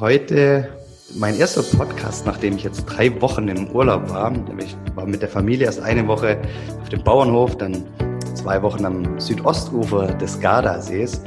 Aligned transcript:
heute 0.00 0.68
mein 1.16 1.36
erster 1.36 1.62
Podcast, 1.76 2.24
nachdem 2.26 2.56
ich 2.56 2.62
jetzt 2.62 2.84
drei 2.84 3.20
Wochen 3.20 3.48
im 3.48 3.70
Urlaub 3.70 4.10
war. 4.10 4.32
Ich 4.58 4.76
war 4.94 5.06
mit 5.06 5.22
der 5.22 5.28
Familie 5.28 5.66
erst 5.66 5.80
eine 5.80 6.06
Woche 6.06 6.38
auf 6.80 6.88
dem 6.88 7.02
Bauernhof, 7.02 7.56
dann 7.56 7.84
zwei 8.34 8.62
Wochen 8.62 8.84
am 8.84 9.18
Südostufer 9.18 10.06
des 10.06 10.38
Gardasees. 10.38 11.22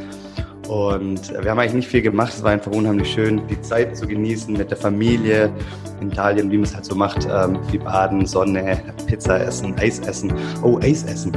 Und 0.70 1.34
wir 1.34 1.52
haben 1.52 1.60
eigentlich 1.60 1.74
nicht 1.74 1.88
viel 1.90 2.02
gemacht. 2.02 2.34
Es 2.34 2.44
war 2.44 2.52
einfach 2.52 2.72
unheimlich 2.72 3.12
schön, 3.12 3.42
die 3.48 3.60
Zeit 3.62 3.98
zu 3.98 4.08
genießen 4.08 4.54
mit 4.56 4.70
der 4.70 4.78
Familie 4.78 5.52
in 6.00 6.12
Italien, 6.12 6.50
wie 6.50 6.58
man 6.58 6.66
es 6.66 6.74
halt 6.74 6.86
so 6.86 6.96
macht. 6.96 7.28
Ähm, 7.30 7.60
viel 7.70 7.82
baden, 7.82 8.26
Sonne, 8.26 8.80
Pizza 9.06 9.42
essen, 9.42 9.76
Eis 9.80 10.00
essen. 10.00 10.32
Oh, 10.64 10.80
Eis 10.82 11.04
essen. 11.04 11.34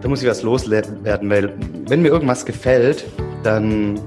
Da 0.00 0.08
muss 0.08 0.22
ich 0.22 0.28
was 0.28 0.42
loswerden, 0.42 1.30
weil 1.30 1.52
wenn 1.88 2.02
mir 2.02 2.08
irgendwas 2.08 2.46
gefällt, 2.46 3.06
dann, 3.42 3.98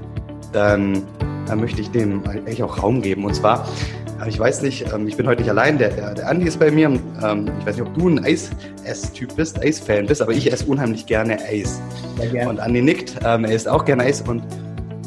dann 0.52 1.02
da 1.46 1.56
möchte 1.56 1.80
ich 1.80 1.90
dem 1.90 2.22
eigentlich 2.26 2.62
auch 2.62 2.82
Raum 2.82 3.02
geben. 3.02 3.24
Und 3.24 3.34
zwar, 3.34 3.66
äh, 4.22 4.28
ich 4.28 4.38
weiß 4.38 4.62
nicht, 4.62 4.92
ähm, 4.92 5.06
ich 5.08 5.16
bin 5.16 5.26
heute 5.26 5.42
nicht 5.42 5.50
allein, 5.50 5.78
der, 5.78 6.14
der, 6.14 6.28
Andi 6.28 6.46
ist 6.46 6.58
bei 6.58 6.70
mir. 6.70 6.86
Ähm, 6.86 7.50
ich 7.60 7.66
weiß 7.66 7.76
nicht, 7.76 7.86
ob 7.86 7.94
du 7.94 8.08
ein 8.08 8.24
Eis-Ess-Typ 8.24 9.36
bist, 9.36 9.62
Eis-Fan 9.62 10.06
bist, 10.06 10.22
aber 10.22 10.32
ich 10.32 10.52
esse 10.52 10.66
unheimlich 10.66 11.06
gerne 11.06 11.38
Eis. 11.40 11.80
Gerne. 12.30 12.48
Und 12.48 12.60
Andi 12.60 12.82
nickt, 12.82 13.16
ähm, 13.24 13.44
er 13.44 13.52
isst 13.52 13.68
auch 13.68 13.84
gerne 13.84 14.04
Eis 14.04 14.22
und 14.22 14.42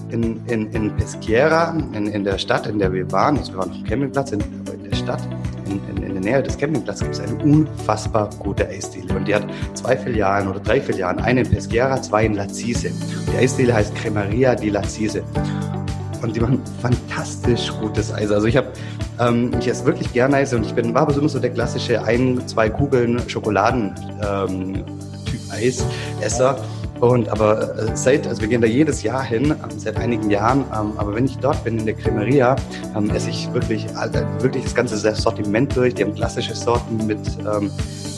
in, 0.09 0.39
in, 0.47 0.71
in 0.71 0.95
Peschiera, 0.95 1.75
in, 1.93 2.07
in 2.07 2.23
der 2.23 2.37
Stadt, 2.37 2.67
in 2.67 2.79
der 2.79 2.93
wir 2.93 3.11
waren, 3.11 3.37
also 3.37 3.53
wir 3.53 3.59
waren 3.59 3.71
auf 3.71 3.77
dem 3.77 3.85
Campingplatz, 3.85 4.31
in, 4.31 4.41
aber 4.41 4.73
in 4.75 4.89
der 4.89 4.95
Stadt, 4.95 5.27
in, 5.65 5.81
in, 5.89 6.03
in 6.03 6.13
der 6.13 6.21
Nähe 6.21 6.43
des 6.43 6.57
Campingplatzes 6.57 7.03
gibt 7.03 7.15
es 7.15 7.21
eine 7.21 7.35
unfassbar 7.43 8.29
gute 8.39 8.67
Eisdiele. 8.67 9.13
Und 9.15 9.27
die 9.27 9.35
hat 9.35 9.47
zwei 9.73 9.97
Filialen 9.97 10.47
oder 10.47 10.59
drei 10.59 10.79
Filialen, 10.79 11.19
eine 11.19 11.41
in 11.41 11.49
Peschiera, 11.49 12.01
zwei 12.01 12.25
in 12.25 12.35
Lazise. 12.35 12.91
Die 13.33 13.37
Eisdiele 13.37 13.73
heißt 13.73 13.95
Cremeria 13.95 14.55
di 14.55 14.69
Lazise 14.69 15.23
und 16.21 16.35
die 16.35 16.39
machen 16.39 16.61
fantastisch 16.81 17.71
gutes 17.79 18.13
Eis. 18.13 18.31
Also 18.31 18.47
ich 18.47 18.57
habe, 18.57 18.67
ähm, 19.19 19.51
ich 19.59 19.67
esse 19.67 19.85
wirklich 19.85 20.11
gerne 20.13 20.37
Eis 20.37 20.53
und 20.53 20.65
ich 20.65 20.73
bin, 20.73 20.93
war 20.93 21.03
aber 21.03 21.13
so 21.13 21.39
der 21.39 21.51
klassische 21.51 22.03
ein, 22.03 22.47
zwei 22.47 22.69
Kugeln 22.69 23.21
Schokoladen-Typ 23.27 24.49
ähm, 24.49 24.83
Eisesser. 25.51 26.57
Und 26.99 27.29
aber 27.29 27.77
äh, 27.77 27.95
seit, 27.95 28.25
also 28.27 28.41
wir 28.41 28.47
gehen 28.47 28.61
da 28.61 28.67
jedes 28.67 29.03
Jahr 29.03 29.23
hin, 29.23 29.51
ähm, 29.51 29.57
seit 29.77 29.97
einigen 29.97 30.29
Jahren, 30.29 30.63
ähm, 30.73 30.93
aber 30.97 31.13
wenn 31.13 31.25
ich 31.25 31.37
dort 31.37 31.63
bin 31.63 31.79
in 31.79 31.85
der 31.85 31.95
Cremeria, 31.95 32.55
ähm, 32.95 33.09
esse 33.09 33.29
ich 33.29 33.51
wirklich, 33.53 33.85
äh, 33.85 34.41
wirklich 34.41 34.63
das 34.63 34.73
ganze 34.73 34.97
Sortiment 34.97 35.75
durch. 35.75 35.93
Die 35.95 36.03
haben 36.03 36.15
klassische 36.15 36.55
Sorten 36.55 37.05
mit 37.05 37.19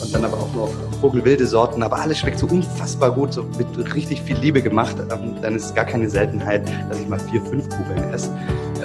und 0.00 0.14
dann 0.14 0.24
aber 0.24 0.36
auch 0.36 0.54
noch 0.54 0.70
vogelwilde 1.00 1.46
Sorten, 1.46 1.82
aber 1.82 1.98
alles 1.98 2.18
schmeckt 2.18 2.38
so 2.38 2.46
unfassbar 2.46 3.10
gut, 3.10 3.32
so 3.32 3.44
mit 3.58 3.94
richtig 3.94 4.22
viel 4.22 4.36
Liebe 4.38 4.62
gemacht. 4.62 4.96
Dann 5.08 5.54
ist 5.54 5.66
es 5.66 5.74
gar 5.74 5.84
keine 5.84 6.08
Seltenheit, 6.08 6.62
dass 6.88 7.00
ich 7.00 7.08
mal 7.08 7.18
vier, 7.18 7.42
fünf 7.42 7.68
Kugeln 7.68 8.12
esse. 8.12 8.30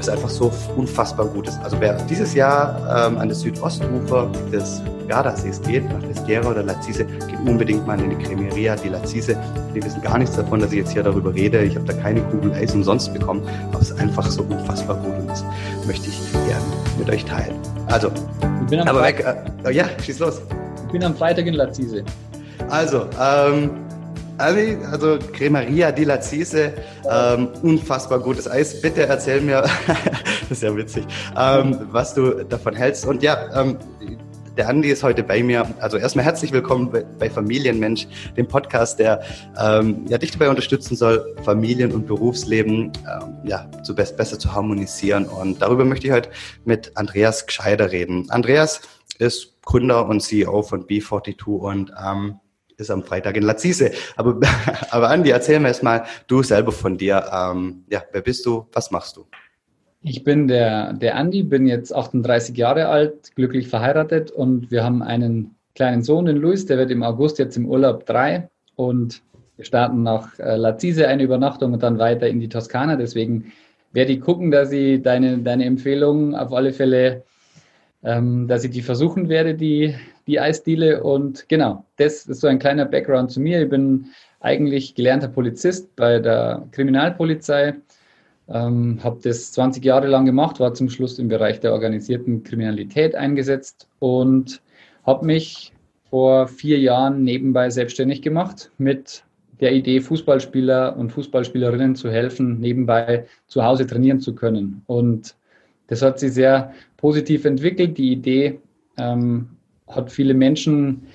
Ist 0.04 0.09
einfach 0.09 0.30
so 0.30 0.52
unfassbar 0.76 1.26
gut. 1.28 1.50
Also 1.64 1.80
wer 1.80 1.94
dieses 2.04 2.34
Jahr 2.34 3.08
ähm, 3.08 3.18
an 3.18 3.30
das 3.30 3.40
Südostufer 3.40 4.30
des 4.52 4.82
Gardasees 5.08 5.62
geht, 5.62 5.86
nach 5.86 6.02
Pesquera 6.02 6.50
oder 6.50 6.62
Lazise, 6.62 7.06
geht 7.06 7.40
unbedingt 7.46 7.88
mal 7.88 7.98
in 8.02 8.09
die 8.09 8.18
Cremeria 8.18 8.76
di 8.76 8.90
Lazise. 8.90 9.38
Die 9.74 9.81
wissen 9.81 10.02
gar 10.02 10.18
nichts 10.18 10.36
davon, 10.36 10.59
dass 10.59 10.74
ich 10.74 10.80
jetzt 10.80 10.92
hier 10.92 11.04
darüber 11.04 11.34
rede. 11.34 11.64
Ich 11.64 11.78
habe 11.78 11.86
da 11.86 11.94
keine 11.94 12.22
Kugel 12.24 12.52
Eis 12.52 12.74
umsonst 12.74 13.14
bekommen, 13.14 13.44
aber 13.72 13.81
es 13.81 13.92
ist 13.92 14.00
einfach 14.00 14.30
so 14.30 14.44
unfassbar 14.44 14.98
gut 14.98 15.16
und 15.20 15.30
das 15.30 15.46
möchte 15.88 16.09
ich 16.09 16.20
gerne 16.34 16.66
mit 17.00 17.09
euch 17.09 17.24
teilen. 17.24 17.56
Also, 17.88 18.12
aber 18.86 19.04
weg. 19.04 19.26
Äh, 19.64 19.72
ja, 19.72 19.86
schieß 20.02 20.20
los 20.20 20.42
bin 20.94 21.04
am 21.04 21.16
Freitag 21.16 21.48
in 21.48 21.56
Lazise. 21.56 22.04
Also, 22.70 23.08
ähm, 23.20 23.72
also 24.38 25.20
Cremeria 25.31 25.92
di 25.92 26.03
Lazise, 26.03 26.73
ähm, 27.09 27.50
unfassbar 27.62 28.20
gutes 28.20 28.50
Eis. 28.50 28.81
Bitte 28.81 29.06
erzähl 29.06 29.42
mir, 29.42 29.62
das 30.50 30.52
ist 30.52 30.64
ja 30.64 30.75
witzig, 30.75 31.06
ähm, 31.38 31.80
was 31.92 32.14
du 32.14 32.44
davon 32.45 32.75
hältst. 32.75 33.06
Und 33.06 33.23
ja, 33.23 33.62
ähm, 33.62 33.78
der 34.58 34.70
Andi 34.70 34.90
ist 34.90 35.03
heute 35.03 35.23
bei 35.23 35.42
mir. 35.42 35.67
Also 35.80 35.98
erstmal 35.98 36.25
herzlich 36.25 36.52
willkommen 36.52 36.92
bei, 36.92 37.03
bei 37.03 37.30
Familienmensch, 37.30 38.08
dem 38.38 38.47
Podcast, 38.47 39.00
der 39.00 39.24
ähm, 39.59 40.06
ja, 40.07 40.18
dich 40.18 40.31
dabei 40.31 40.50
unterstützen 40.50 40.96
soll, 40.96 41.36
Familien- 41.44 41.91
und 41.91 42.06
Berufsleben 42.06 42.91
ähm, 43.09 43.38
ja, 43.46 43.69
zu 43.84 43.96
best, 43.96 44.18
besser 44.18 44.38
zu 44.38 44.53
harmonisieren. 44.53 45.25
Und 45.25 45.62
darüber 45.62 45.86
möchte 45.86 46.07
ich 46.07 46.13
heute 46.13 46.30
mit 46.66 46.91
Andreas 46.96 47.47
Gscheider 47.47 47.91
reden. 47.91 48.30
Andreas 48.30 48.81
ist 49.18 49.62
Gründer 49.63 50.07
und 50.07 50.22
CEO 50.22 50.62
von 50.62 50.86
B42 50.86 51.46
und 51.46 51.91
ähm, 52.03 52.40
ist 52.83 52.91
am 52.91 53.03
Freitag 53.03 53.35
in 53.38 53.44
Lazise. 53.44 53.91
Aber, 54.16 54.39
aber 54.91 55.09
Andi, 55.09 55.31
erzähl 55.31 55.59
mir 55.59 55.69
erstmal 55.69 56.03
du 56.27 56.44
selber 56.44 56.71
von 56.71 56.97
dir. 56.97 57.25
Ähm, 57.33 57.83
ja, 57.89 58.03
wer 58.11 58.21
bist 58.21 58.45
du? 58.45 58.67
Was 58.71 58.91
machst 58.91 59.17
du? 59.17 59.25
Ich 60.01 60.23
bin 60.23 60.47
der, 60.47 60.94
der 60.94 61.16
Andi, 61.16 61.44
bin 61.44 61.66
jetzt 61.66 61.95
38 61.95 62.55
Jahre 62.57 62.88
alt, 62.88 63.35
glücklich 63.35 63.69
verheiratet 63.69 64.31
und 64.31 64.69
wir 64.69 64.83
haben 64.83 65.01
einen 65.01 65.55
kleinen 65.75 66.03
Sohn, 66.03 66.25
den 66.25 66.38
Luis, 66.38 66.66
der 66.66 66.77
wird 66.77 66.91
im 66.91 67.03
August 67.03 67.39
jetzt 67.39 67.55
im 67.55 67.67
Urlaub 67.67 68.05
drei 68.05 68.49
und 68.75 69.21
wir 69.55 69.65
starten 69.65 70.03
nach 70.03 70.38
äh, 70.39 70.57
Lazise 70.57 71.07
eine 71.07 71.23
Übernachtung 71.23 71.73
und 71.73 71.83
dann 71.83 72.00
weiter 72.00 72.27
in 72.27 72.41
die 72.41 72.50
Toskana. 72.50 72.97
Deswegen 72.97 73.53
werde 73.94 74.11
ich 74.11 74.21
gucken, 74.21 74.51
dass 74.51 74.71
ich 74.71 75.01
deine, 75.01 75.38
deine 75.38 75.65
Empfehlungen 75.65 76.35
auf 76.35 76.51
alle 76.51 76.73
Fälle 76.73 77.23
ähm, 78.03 78.47
dass 78.47 78.63
ich 78.63 78.71
die 78.71 78.81
versuchen 78.81 79.29
werde, 79.29 79.55
die, 79.55 79.95
die 80.28 80.39
Eisdiele. 80.39 81.03
Und 81.03 81.47
genau, 81.50 81.85
das 81.97 82.25
ist 82.25 82.41
so 82.41 82.47
ein 82.47 82.59
kleiner 82.59 82.85
Background 82.85 83.31
zu 83.31 83.39
mir. 83.39 83.63
Ich 83.63 83.69
bin 83.69 84.07
eigentlich 84.39 84.95
gelernter 84.95 85.28
Polizist 85.29 85.95
bei 85.95 86.19
der 86.19 86.67
Kriminalpolizei, 86.72 87.75
ähm, 88.50 89.00
habe 89.03 89.19
das 89.23 89.51
20 89.53 89.83
Jahre 89.83 90.07
lang 90.07 90.25
gemacht, 90.25 90.59
war 90.59 90.73
zum 90.73 90.89
Schluss 90.89 91.17
im 91.17 91.29
Bereich 91.29 91.59
der 91.59 91.73
organisierten 91.73 92.44
Kriminalität 92.44 93.16
eingesetzt 93.16 93.88
und 94.00 94.62
habe 95.06 95.25
mich 95.25 95.72
vor 96.09 96.47
vier 96.47 96.78
Jahren 96.79 97.23
nebenbei 97.23 97.69
selbstständig 97.69 98.22
gemacht 98.22 98.69
mit 98.78 99.23
der 99.62 99.73
Idee, 99.73 100.01
Fußballspieler 100.01 100.97
und 100.97 101.12
Fußballspielerinnen 101.12 101.95
zu 101.95 102.12
helfen, 102.12 102.59
nebenbei 102.59 103.25
zu 103.47 103.63
Hause 103.63 103.88
trainieren 103.88 104.19
zu 104.19 104.35
können. 104.35 104.83
Und 104.88 105.35
das 105.88 106.01
hat 106.01 106.19
sich 106.19 106.33
sehr 106.33 106.73
positiv 106.97 107.45
entwickelt. 107.45 107.97
Die 107.97 108.12
Idee 108.12 108.59
ähm, 108.97 109.50
hat 109.88 110.11
viele 110.11 110.33
Menschen 110.33 111.07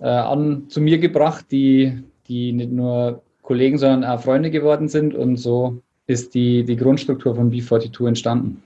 äh, 0.00 0.08
an, 0.08 0.68
zu 0.68 0.80
mir 0.80 0.98
gebracht, 0.98 1.46
die, 1.50 2.02
die 2.28 2.52
nicht 2.52 2.72
nur 2.72 3.22
Kollegen, 3.42 3.78
sondern 3.78 4.04
auch 4.04 4.22
Freunde 4.22 4.50
geworden 4.50 4.88
sind. 4.88 5.14
Und 5.14 5.36
so 5.36 5.82
ist 6.06 6.34
die, 6.34 6.64
die 6.64 6.76
Grundstruktur 6.76 7.34
von 7.34 7.50
B42 7.50 8.06
entstanden. 8.06 8.62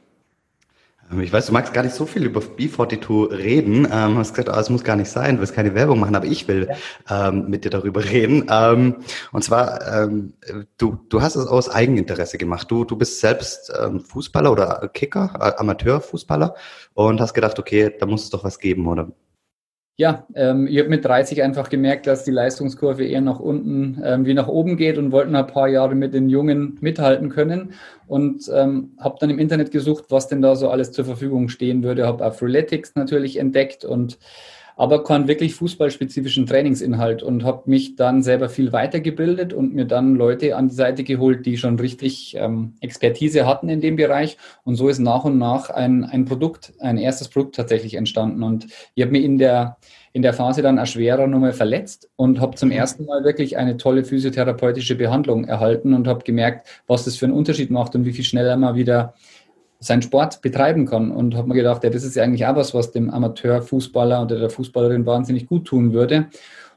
Ähm, 1.10 1.20
ich 1.20 1.32
weiß, 1.32 1.46
du 1.46 1.52
magst 1.52 1.72
gar 1.72 1.82
nicht 1.82 1.94
so 1.94 2.06
viel 2.06 2.24
über 2.24 2.40
B42 2.40 3.30
reden. 3.30 3.86
Ähm, 3.90 4.18
hast 4.18 4.34
gesagt, 4.34 4.48
oh, 4.54 4.60
es 4.60 4.70
muss 4.70 4.84
gar 4.84 4.96
nicht 4.96 5.10
sein, 5.10 5.36
du 5.36 5.40
willst 5.40 5.54
keine 5.54 5.74
Werbung 5.74 6.00
machen, 6.00 6.14
aber 6.14 6.26
ich 6.26 6.48
will 6.48 6.68
ja. 7.08 7.28
ähm, 7.28 7.48
mit 7.48 7.64
dir 7.64 7.70
darüber 7.70 8.04
reden. 8.04 8.46
Ähm, 8.50 8.96
und 9.32 9.42
zwar, 9.42 10.04
ähm, 10.04 10.34
du, 10.78 10.98
du 11.08 11.22
hast 11.22 11.36
es 11.36 11.46
aus 11.46 11.68
Eigeninteresse 11.68 12.38
gemacht. 12.38 12.70
Du, 12.70 12.84
du 12.84 12.96
bist 12.96 13.20
selbst 13.20 13.72
ähm, 13.78 14.00
Fußballer 14.00 14.50
oder 14.50 14.90
Kicker, 14.92 15.32
äh, 15.40 15.60
Amateurfußballer 15.60 16.54
und 16.94 17.20
hast 17.20 17.34
gedacht, 17.34 17.58
okay, 17.58 17.92
da 17.98 18.06
muss 18.06 18.24
es 18.24 18.30
doch 18.30 18.44
was 18.44 18.58
geben, 18.58 18.86
oder? 18.86 19.08
Ja, 19.96 20.26
ähm, 20.34 20.66
ich 20.66 20.78
habe 20.80 20.88
mit 20.88 21.04
30 21.04 21.40
einfach 21.44 21.68
gemerkt, 21.68 22.08
dass 22.08 22.24
die 22.24 22.32
Leistungskurve 22.32 23.04
eher 23.04 23.20
nach 23.20 23.38
unten 23.38 24.02
ähm, 24.04 24.26
wie 24.26 24.34
nach 24.34 24.48
oben 24.48 24.76
geht 24.76 24.98
und 24.98 25.12
wollten 25.12 25.36
ein 25.36 25.46
paar 25.46 25.68
Jahre 25.68 25.94
mit 25.94 26.12
den 26.12 26.28
Jungen 26.28 26.78
mithalten 26.80 27.28
können 27.28 27.74
und 28.08 28.50
ähm, 28.52 28.94
habe 28.98 29.18
dann 29.20 29.30
im 29.30 29.38
Internet 29.38 29.70
gesucht, 29.70 30.06
was 30.08 30.26
denn 30.26 30.42
da 30.42 30.56
so 30.56 30.68
alles 30.68 30.90
zur 30.90 31.04
Verfügung 31.04 31.48
stehen 31.48 31.84
würde. 31.84 32.08
Habe 32.08 32.26
auch 32.26 32.34
Freeletics 32.34 32.96
natürlich 32.96 33.36
entdeckt 33.36 33.84
und 33.84 34.18
aber 34.76 35.04
keinen 35.04 35.28
wirklich 35.28 35.54
fußballspezifischen 35.54 36.46
Trainingsinhalt 36.46 37.22
und 37.22 37.44
habe 37.44 37.62
mich 37.66 37.96
dann 37.96 38.22
selber 38.22 38.48
viel 38.48 38.72
weitergebildet 38.72 39.52
und 39.52 39.74
mir 39.74 39.84
dann 39.84 40.16
Leute 40.16 40.56
an 40.56 40.68
die 40.68 40.74
Seite 40.74 41.04
geholt, 41.04 41.46
die 41.46 41.56
schon 41.56 41.78
richtig 41.78 42.36
ähm, 42.38 42.74
Expertise 42.80 43.46
hatten 43.46 43.68
in 43.68 43.80
dem 43.80 43.96
Bereich. 43.96 44.36
Und 44.64 44.74
so 44.74 44.88
ist 44.88 44.98
nach 44.98 45.24
und 45.24 45.38
nach 45.38 45.70
ein, 45.70 46.04
ein 46.04 46.24
Produkt, 46.24 46.72
ein 46.80 46.98
erstes 46.98 47.28
Produkt 47.28 47.54
tatsächlich 47.54 47.94
entstanden. 47.94 48.42
Und 48.42 48.66
ich 48.94 49.02
habe 49.02 49.12
mich 49.12 49.24
in 49.24 49.38
der, 49.38 49.76
in 50.12 50.22
der 50.22 50.32
Phase 50.32 50.62
dann 50.62 50.78
auch 50.78 50.86
schwerer 50.86 51.26
nochmal 51.26 51.52
verletzt 51.52 52.10
und 52.16 52.40
habe 52.40 52.56
zum 52.56 52.70
mhm. 52.70 52.76
ersten 52.76 53.04
Mal 53.04 53.22
wirklich 53.24 53.56
eine 53.56 53.76
tolle 53.76 54.04
physiotherapeutische 54.04 54.96
Behandlung 54.96 55.44
erhalten 55.44 55.94
und 55.94 56.08
habe 56.08 56.24
gemerkt, 56.24 56.66
was 56.86 57.04
das 57.04 57.16
für 57.16 57.26
einen 57.26 57.34
Unterschied 57.34 57.70
macht 57.70 57.94
und 57.94 58.04
wie 58.04 58.12
viel 58.12 58.24
schneller 58.24 58.56
man 58.56 58.74
wieder 58.74 59.14
seinen 59.84 60.02
Sport 60.02 60.40
betreiben 60.42 60.86
kann. 60.86 61.10
Und 61.10 61.36
habe 61.36 61.48
mir 61.48 61.54
gedacht, 61.54 61.84
ja, 61.84 61.90
das 61.90 62.04
ist 62.04 62.16
ja 62.16 62.22
eigentlich 62.22 62.46
auch 62.46 62.56
was, 62.56 62.74
was 62.74 62.90
dem 62.90 63.10
Amateurfußballer 63.10 64.22
oder 64.22 64.38
der 64.38 64.50
Fußballerin 64.50 65.06
wahnsinnig 65.06 65.46
gut 65.46 65.66
tun 65.66 65.92
würde. 65.92 66.26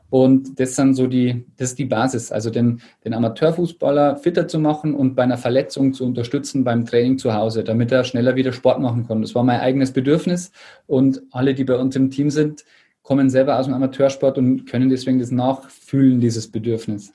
Und 0.09 0.59
das 0.59 0.75
sind 0.75 0.93
so 0.93 1.07
die, 1.07 1.45
das 1.57 1.71
ist 1.71 1.79
die 1.79 1.85
Basis, 1.85 2.31
also 2.31 2.49
den, 2.49 2.81
den 3.03 3.13
Amateurfußballer 3.13 4.15
fitter 4.15 4.47
zu 4.47 4.57
machen 4.57 4.95
und 4.95 5.15
bei 5.15 5.23
einer 5.23 5.37
Verletzung 5.37 5.93
zu 5.93 6.05
unterstützen 6.05 6.63
beim 6.63 6.85
Training 6.85 7.17
zu 7.17 7.33
Hause, 7.33 7.63
damit 7.63 7.91
er 7.91 8.05
schneller 8.05 8.35
wieder 8.35 8.53
Sport 8.53 8.79
machen 8.79 9.05
kann. 9.05 9.21
Das 9.21 9.35
war 9.35 9.43
mein 9.43 9.59
eigenes 9.59 9.91
Bedürfnis 9.91 10.51
und 10.85 11.23
alle, 11.31 11.53
die 11.53 11.65
bei 11.65 11.75
uns 11.75 11.95
im 11.97 12.09
Team 12.09 12.29
sind, 12.29 12.63
kommen 13.03 13.29
selber 13.29 13.59
aus 13.59 13.65
dem 13.65 13.73
Amateursport 13.73 14.37
und 14.37 14.65
können 14.65 14.89
deswegen 14.89 15.19
das 15.19 15.31
nachfühlen, 15.31 16.21
dieses 16.21 16.49
Bedürfnis. 16.49 17.11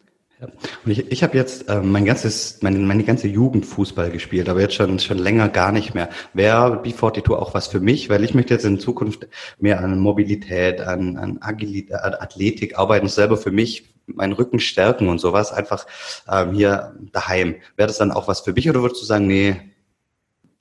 Und 0.85 0.91
ich, 0.91 1.11
ich 1.11 1.23
habe 1.23 1.37
jetzt 1.37 1.69
äh, 1.69 1.81
mein 1.81 2.05
ganzes, 2.05 2.59
meine, 2.62 2.79
meine 2.79 3.05
ganze 3.05 3.29
Jugend 3.29 3.67
Fußball 3.67 4.11
gespielt, 4.11 4.49
aber 4.49 4.61
jetzt 4.61 4.75
schon 4.75 4.99
schon 4.99 5.19
länger 5.19 5.49
gar 5.49 5.73
nicht 5.73 5.94
mehr. 5.94 6.09
Wäre 6.35 6.83
B42 6.83 7.33
auch 7.33 7.55
was 7.55 7.69
für 7.69 7.81
mich, 7.81 8.09
weil 8.11 8.25
ich 8.25 8.35
möchte 8.35 8.55
jetzt 8.55 8.65
in 8.65 8.81
Zukunft 8.81 9.29
mehr 9.59 9.81
an 9.81 9.99
Mobilität, 9.99 10.81
an, 10.81 11.17
an 11.17 11.39
Agilität, 11.41 11.94
an 11.94 12.15
Athletik 12.15 12.79
arbeiten, 12.79 13.09
selber 13.09 13.37
für 13.37 13.53
mich 13.53 13.93
meinen 14.06 14.33
Rücken 14.33 14.59
stärken 14.59 15.09
und 15.09 15.21
sowas, 15.21 15.53
einfach 15.53 15.87
ähm, 16.31 16.53
hier 16.53 16.94
daheim. 17.12 17.56
Wäre 17.77 17.87
das 17.87 17.99
dann 17.99 18.11
auch 18.11 18.29
was 18.29 18.41
für 18.41 18.53
mich 18.53 18.69
oder 18.69 18.83
würdest 18.83 19.03
du 19.03 19.06
sagen, 19.06 19.27
nee, 19.27 19.71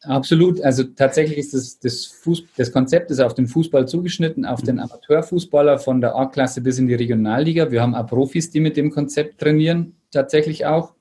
Absolut. 0.03 0.62
Also 0.62 0.83
tatsächlich 0.83 1.38
ist 1.38 1.53
das, 1.53 1.80
das, 1.80 2.06
Fuß, 2.06 2.44
das 2.57 2.71
Konzept 2.71 3.12
ist 3.12 3.19
auf 3.19 3.36
den 3.36 3.48
Fußball 3.48 3.88
zugeschnitten, 3.88 4.45
auf 4.45 4.62
den 4.62 4.80
Amateurfußballer 4.80 5.77
von 5.77 6.01
der 6.01 6.15
A-Klasse 6.15 6.62
bis 6.62 6.80
in 6.80 6.88
die 6.88 6.95
Regionalliga. 6.95 7.69
Wir 7.69 7.81
haben 7.81 7.94
auch 7.94 8.07
Profis, 8.07 8.50
die 8.50 8.59
mit 8.59 8.77
dem 8.77 8.89
Konzept 8.89 9.39
trainieren, 9.39 9.94
tatsächlich 10.09 10.65
auch. 10.65 10.94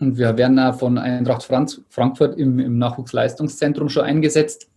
Und 0.00 0.16
wir 0.16 0.38
werden 0.38 0.58
auch 0.58 0.78
von 0.78 0.96
Eintracht 0.96 1.42
Frankfurt 1.42 2.38
im, 2.38 2.58
im 2.58 2.78
Nachwuchsleistungszentrum 2.78 3.88
schon 3.90 4.04
eingesetzt. 4.04 4.68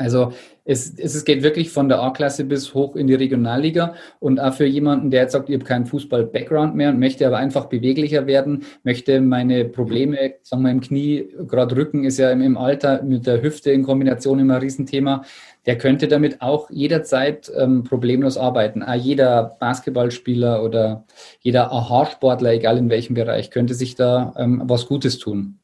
Also 0.00 0.32
es, 0.64 0.98
es 0.98 1.24
geht 1.24 1.42
wirklich 1.42 1.70
von 1.70 1.88
der 1.88 2.00
A-Klasse 2.00 2.44
bis 2.44 2.74
hoch 2.74 2.96
in 2.96 3.06
die 3.06 3.14
Regionalliga 3.14 3.94
und 4.18 4.40
auch 4.40 4.54
für 4.54 4.64
jemanden, 4.64 5.10
der 5.10 5.22
jetzt 5.22 5.32
sagt, 5.32 5.50
ich 5.50 5.54
habe 5.54 5.64
keinen 5.64 5.84
Fußball-Background 5.84 6.74
mehr 6.74 6.88
und 6.88 6.98
möchte 6.98 7.26
aber 7.26 7.36
einfach 7.36 7.66
beweglicher 7.66 8.26
werden, 8.26 8.64
möchte 8.82 9.20
meine 9.20 9.66
Probleme, 9.66 10.34
sagen 10.42 10.62
wir 10.62 10.70
im 10.70 10.80
Knie, 10.80 11.28
gerade 11.46 11.76
Rücken 11.76 12.04
ist 12.04 12.18
ja 12.18 12.30
im, 12.30 12.40
im 12.40 12.56
Alter 12.56 13.02
mit 13.02 13.26
der 13.26 13.42
Hüfte 13.42 13.72
in 13.72 13.82
Kombination 13.82 14.38
immer 14.38 14.54
ein 14.54 14.60
Riesenthema, 14.62 15.22
der 15.66 15.76
könnte 15.76 16.08
damit 16.08 16.40
auch 16.40 16.70
jederzeit 16.70 17.52
ähm, 17.54 17.84
problemlos 17.84 18.38
arbeiten. 18.38 18.82
Auch 18.82 18.94
jeder 18.94 19.56
Basketballspieler 19.60 20.64
oder 20.64 21.04
jeder 21.40 21.72
Aha-Sportler, 21.72 22.52
egal 22.52 22.78
in 22.78 22.88
welchem 22.88 23.14
Bereich, 23.14 23.50
könnte 23.50 23.74
sich 23.74 23.96
da 23.96 24.32
ähm, 24.38 24.62
was 24.64 24.86
Gutes 24.86 25.18
tun. 25.18 25.59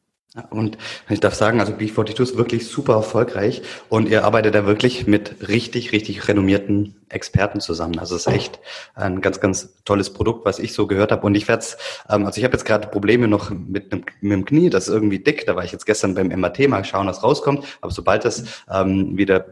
Und 0.51 0.77
ich 1.09 1.21
darf 1.21 1.35
sagen, 1.35 1.61
also 1.61 1.73
B42 1.73 2.21
ist 2.21 2.37
wirklich 2.37 2.69
super 2.69 2.95
erfolgreich 2.95 3.63
und 3.89 4.09
ihr 4.09 4.25
arbeitet 4.25 4.55
da 4.55 4.67
wirklich 4.67 5.07
mit 5.07 5.49
richtig, 5.49 5.93
richtig 5.93 6.29
renommierten 6.29 6.95
Experten 7.09 7.61
zusammen. 7.61 7.99
Also 7.99 8.17
es 8.17 8.27
ist 8.27 8.33
echt 8.33 8.61
ein 8.95 9.23
ganz, 9.23 9.41
ganz 9.41 9.83
tolles 9.85 10.13
Produkt, 10.13 10.45
was 10.45 10.59
ich 10.59 10.75
so 10.75 10.87
gehört 10.87 11.11
habe. 11.11 11.25
Und 11.27 11.35
ich 11.35 11.49
werde 11.49 11.63
es, 11.63 11.79
ähm, 12.11 12.27
also 12.27 12.39
ich 12.39 12.45
habe 12.45 12.53
jetzt 12.53 12.65
gerade 12.65 12.89
Probleme 12.89 13.29
noch 13.29 13.51
mit, 13.51 13.93
einem, 13.93 14.05
mit 14.21 14.33
dem 14.33 14.45
Knie, 14.45 14.69
das 14.69 14.89
ist 14.89 14.95
irgendwie 14.95 15.21
dick. 15.21 15.47
Da 15.47 15.57
war 15.57 15.65
ich 15.65 15.73
jetzt 15.73 15.87
gestern 15.87 16.15
beim 16.15 16.29
MRT 16.29 16.69
mal 16.69 16.85
schauen, 16.85 17.07
was 17.07 17.23
rauskommt. 17.23 17.65
Aber 17.81 17.93
sobald 17.93 18.25
das 18.25 18.45
ähm, 18.71 19.17
wieder, 19.17 19.47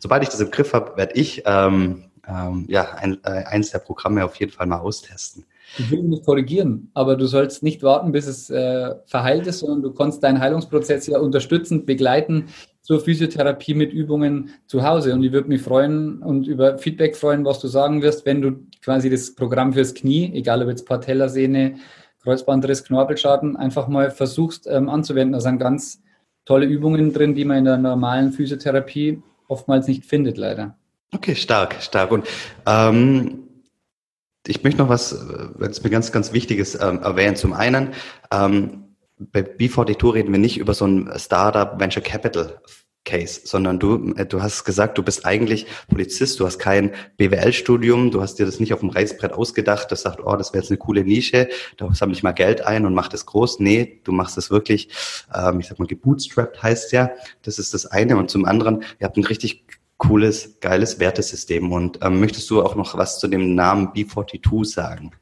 sobald 0.00 0.22
ich 0.22 0.28
das 0.28 0.40
im 0.40 0.50
Griff 0.50 0.74
habe, 0.74 0.96
werde 0.98 1.14
ich 1.14 1.44
ähm, 1.46 2.10
ähm, 2.28 2.66
ja 2.68 2.92
ein, 2.94 3.18
äh, 3.24 3.44
eins 3.44 3.70
der 3.70 3.78
Programme 3.78 4.24
auf 4.24 4.36
jeden 4.36 4.52
Fall 4.52 4.66
mal 4.66 4.78
austesten. 4.78 5.46
Ich 5.78 5.90
will 5.90 6.02
nicht 6.02 6.24
korrigieren, 6.24 6.90
aber 6.94 7.16
du 7.16 7.26
sollst 7.26 7.62
nicht 7.62 7.82
warten, 7.82 8.12
bis 8.12 8.26
es 8.26 8.50
äh, 8.50 8.94
verheilt 9.06 9.46
ist, 9.46 9.60
sondern 9.60 9.82
du 9.82 9.92
kannst 9.92 10.22
deinen 10.22 10.40
Heilungsprozess 10.40 11.06
ja 11.06 11.18
unterstützend 11.18 11.86
begleiten 11.86 12.46
zur 12.82 13.00
Physiotherapie 13.00 13.74
mit 13.74 13.92
Übungen 13.92 14.50
zu 14.66 14.84
Hause. 14.84 15.12
Und 15.12 15.22
ich 15.24 15.32
würde 15.32 15.48
mich 15.48 15.60
freuen 15.60 16.22
und 16.22 16.46
über 16.46 16.78
Feedback 16.78 17.16
freuen, 17.16 17.44
was 17.44 17.58
du 17.58 17.66
sagen 17.66 18.00
wirst, 18.00 18.24
wenn 18.24 18.40
du 18.40 18.52
quasi 18.82 19.10
das 19.10 19.34
Programm 19.34 19.72
fürs 19.72 19.92
Knie, 19.92 20.30
egal 20.34 20.62
ob 20.62 20.68
jetzt 20.68 20.86
Patellasehne, 20.86 21.76
Kreuzbandriss, 22.22 22.84
Knorpelschaden, 22.84 23.56
einfach 23.56 23.88
mal 23.88 24.10
versuchst 24.10 24.68
ähm, 24.70 24.88
anzuwenden. 24.88 25.32
Da 25.32 25.40
sind 25.40 25.58
ganz 25.58 26.00
tolle 26.44 26.66
Übungen 26.66 27.12
drin, 27.12 27.34
die 27.34 27.44
man 27.44 27.58
in 27.58 27.64
der 27.64 27.76
normalen 27.76 28.32
Physiotherapie 28.32 29.22
oftmals 29.48 29.88
nicht 29.88 30.04
findet, 30.04 30.38
leider. 30.38 30.76
Okay, 31.12 31.34
stark, 31.34 31.76
stark. 31.80 32.10
Und 32.12 32.26
ähm, 32.66 33.45
ich 34.48 34.62
möchte 34.62 34.78
noch 34.78 34.88
was, 34.88 35.26
wenn 35.56 35.70
es 35.70 35.82
mir 35.82 35.90
ganz, 35.90 36.12
ganz 36.12 36.32
Wichtiges 36.32 36.74
ähm, 36.74 37.00
erwähnen. 37.00 37.36
Zum 37.36 37.52
einen, 37.52 37.94
ähm, 38.30 38.84
bei 39.18 39.40
B42 39.40 40.14
reden 40.14 40.32
wir 40.32 40.38
nicht 40.38 40.58
über 40.58 40.74
so 40.74 40.86
ein 40.86 41.10
Startup 41.16 41.80
Venture 41.80 42.02
Capital 42.02 42.60
Case, 43.06 43.42
sondern 43.44 43.78
du, 43.78 44.12
äh, 44.16 44.26
du 44.26 44.42
hast 44.42 44.64
gesagt, 44.64 44.98
du 44.98 45.02
bist 45.02 45.24
eigentlich 45.24 45.66
Polizist, 45.88 46.38
du 46.40 46.44
hast 46.44 46.58
kein 46.58 46.92
BWL-Studium, 47.16 48.10
du 48.10 48.20
hast 48.20 48.34
dir 48.34 48.44
das 48.44 48.60
nicht 48.60 48.74
auf 48.74 48.80
dem 48.80 48.90
Reißbrett 48.90 49.32
ausgedacht, 49.32 49.90
das 49.90 50.02
sagt, 50.02 50.20
oh, 50.22 50.36
das 50.36 50.52
wäre 50.52 50.62
jetzt 50.62 50.70
eine 50.70 50.78
coole 50.78 51.04
Nische, 51.04 51.48
da 51.78 51.88
sammle 51.94 52.14
ich 52.14 52.22
mal 52.22 52.32
Geld 52.32 52.66
ein 52.66 52.84
und 52.84 52.94
mach 52.94 53.08
das 53.08 53.24
groß. 53.24 53.60
Nee, 53.60 54.00
du 54.04 54.12
machst 54.12 54.36
das 54.36 54.50
wirklich, 54.50 54.90
ähm, 55.32 55.60
ich 55.60 55.68
sag 55.68 55.78
mal, 55.78 55.86
gebootstrapped 55.86 56.62
heißt 56.62 56.92
ja. 56.92 57.10
Das 57.42 57.58
ist 57.58 57.72
das 57.72 57.86
eine. 57.86 58.16
Und 58.16 58.30
zum 58.30 58.44
anderen, 58.44 58.82
ihr 58.98 59.06
habt 59.06 59.16
ein 59.16 59.24
richtig 59.24 59.64
cooles, 59.98 60.58
geiles 60.60 61.00
Wertesystem. 61.00 61.72
Und 61.72 61.98
ähm, 62.02 62.20
möchtest 62.20 62.50
du 62.50 62.62
auch 62.62 62.76
noch 62.76 62.96
was 62.96 63.18
zu 63.18 63.28
dem 63.28 63.54
Namen 63.54 63.88
B42 63.88 64.64
sagen? 64.64 65.12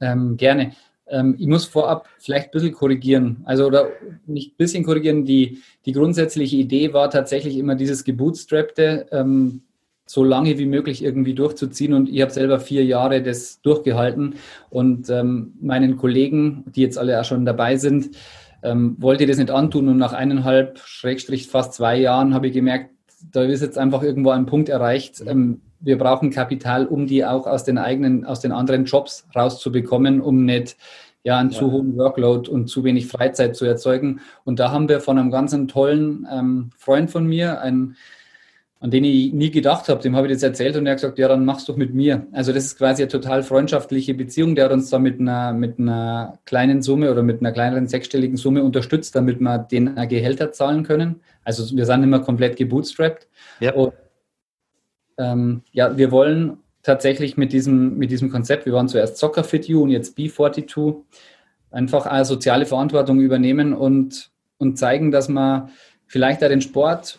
Ähm, 0.00 0.36
gerne. 0.36 0.72
Ähm, 1.06 1.36
ich 1.38 1.46
muss 1.46 1.64
vorab 1.64 2.08
vielleicht 2.18 2.46
ein 2.46 2.50
bisschen 2.52 2.72
korrigieren. 2.72 3.42
Also, 3.44 3.66
oder 3.66 3.88
nicht 4.26 4.52
ein 4.52 4.56
bisschen 4.56 4.84
korrigieren. 4.84 5.24
Die, 5.24 5.58
die 5.84 5.92
grundsätzliche 5.92 6.56
Idee 6.56 6.92
war 6.92 7.10
tatsächlich 7.10 7.56
immer 7.58 7.74
dieses 7.74 8.04
Gebootstrappte, 8.04 9.06
ähm, 9.10 9.62
so 10.06 10.22
lange 10.22 10.58
wie 10.58 10.66
möglich 10.66 11.02
irgendwie 11.02 11.34
durchzuziehen. 11.34 11.94
Und 11.94 12.08
ich 12.08 12.20
habe 12.20 12.30
selber 12.30 12.60
vier 12.60 12.84
Jahre 12.84 13.22
das 13.22 13.60
durchgehalten. 13.62 14.36
Und 14.70 15.08
ähm, 15.10 15.54
meinen 15.60 15.96
Kollegen, 15.96 16.64
die 16.66 16.82
jetzt 16.82 16.98
alle 16.98 17.20
auch 17.20 17.24
schon 17.24 17.44
dabei 17.44 17.76
sind, 17.76 18.10
ähm, 18.62 18.96
wollte 18.98 19.24
ich 19.24 19.30
das 19.30 19.38
nicht 19.38 19.50
antun. 19.50 19.88
Und 19.88 19.98
nach 19.98 20.12
eineinhalb, 20.12 20.78
Schrägstrich 20.78 21.48
fast 21.48 21.74
zwei 21.74 21.96
Jahren 21.96 22.34
habe 22.34 22.48
ich 22.48 22.52
gemerkt, 22.52 22.93
da 23.32 23.42
ist 23.42 23.62
jetzt 23.62 23.78
einfach 23.78 24.02
irgendwo 24.02 24.30
ein 24.30 24.46
Punkt 24.46 24.68
erreicht. 24.68 25.22
Ähm, 25.26 25.60
wir 25.80 25.98
brauchen 25.98 26.30
Kapital, 26.30 26.86
um 26.86 27.06
die 27.06 27.24
auch 27.24 27.46
aus 27.46 27.64
den 27.64 27.78
eigenen, 27.78 28.24
aus 28.24 28.40
den 28.40 28.52
anderen 28.52 28.84
Jobs 28.84 29.26
rauszubekommen, 29.34 30.20
um 30.20 30.44
nicht 30.44 30.76
ja, 31.24 31.38
einen 31.38 31.50
ja. 31.50 31.58
zu 31.58 31.72
hohen 31.72 31.96
Workload 31.96 32.50
und 32.50 32.68
zu 32.68 32.84
wenig 32.84 33.06
Freizeit 33.06 33.56
zu 33.56 33.64
erzeugen. 33.64 34.20
Und 34.44 34.60
da 34.60 34.70
haben 34.70 34.88
wir 34.88 35.00
von 35.00 35.18
einem 35.18 35.30
ganz 35.30 35.56
tollen 35.68 36.26
ähm, 36.30 36.70
Freund 36.76 37.10
von 37.10 37.26
mir, 37.26 37.60
ein, 37.60 37.96
an 38.84 38.90
den 38.90 39.02
ich 39.04 39.32
nie 39.32 39.50
gedacht 39.50 39.88
habe, 39.88 40.02
dem 40.02 40.14
habe 40.14 40.26
ich 40.26 40.34
das 40.34 40.42
erzählt 40.42 40.76
und 40.76 40.84
er 40.84 40.92
hat 40.92 40.98
gesagt, 40.98 41.18
ja, 41.18 41.26
dann 41.26 41.46
mach's 41.46 41.64
doch 41.64 41.78
mit 41.78 41.94
mir. 41.94 42.26
Also 42.32 42.52
das 42.52 42.66
ist 42.66 42.76
quasi 42.76 43.00
eine 43.00 43.10
total 43.10 43.42
freundschaftliche 43.42 44.12
Beziehung. 44.12 44.54
Der 44.54 44.66
hat 44.66 44.72
uns 44.72 44.90
da 44.90 44.98
mit 44.98 45.20
einer, 45.20 45.54
mit 45.54 45.78
einer 45.78 46.38
kleinen 46.44 46.82
Summe 46.82 47.10
oder 47.10 47.22
mit 47.22 47.40
einer 47.40 47.52
kleineren 47.52 47.88
sechsstelligen 47.88 48.36
Summe 48.36 48.62
unterstützt, 48.62 49.16
damit 49.16 49.40
wir 49.40 49.56
den 49.56 49.94
Gehälter 50.10 50.52
zahlen 50.52 50.82
können. 50.82 51.22
Also 51.44 51.74
wir 51.74 51.86
sind 51.86 52.02
immer 52.02 52.20
komplett 52.20 52.58
gebootstrapped. 52.58 53.26
Ja. 53.60 53.72
Und, 53.72 53.94
ähm, 55.16 55.62
ja, 55.72 55.96
wir 55.96 56.10
wollen 56.10 56.58
tatsächlich 56.82 57.38
mit 57.38 57.54
diesem, 57.54 57.96
mit 57.96 58.10
diesem 58.10 58.30
Konzept, 58.30 58.66
wir 58.66 58.74
waren 58.74 58.88
zuerst 58.88 59.16
Soccer 59.16 59.44
Fit 59.44 59.66
You 59.66 59.82
und 59.84 59.92
jetzt 59.92 60.18
B42, 60.18 60.96
einfach 61.70 62.04
eine 62.04 62.26
soziale 62.26 62.66
Verantwortung 62.66 63.20
übernehmen 63.20 63.72
und, 63.72 64.30
und 64.58 64.78
zeigen, 64.78 65.10
dass 65.10 65.30
man 65.30 65.70
vielleicht 66.06 66.44
auch 66.44 66.48
den 66.48 66.60
Sport, 66.60 67.18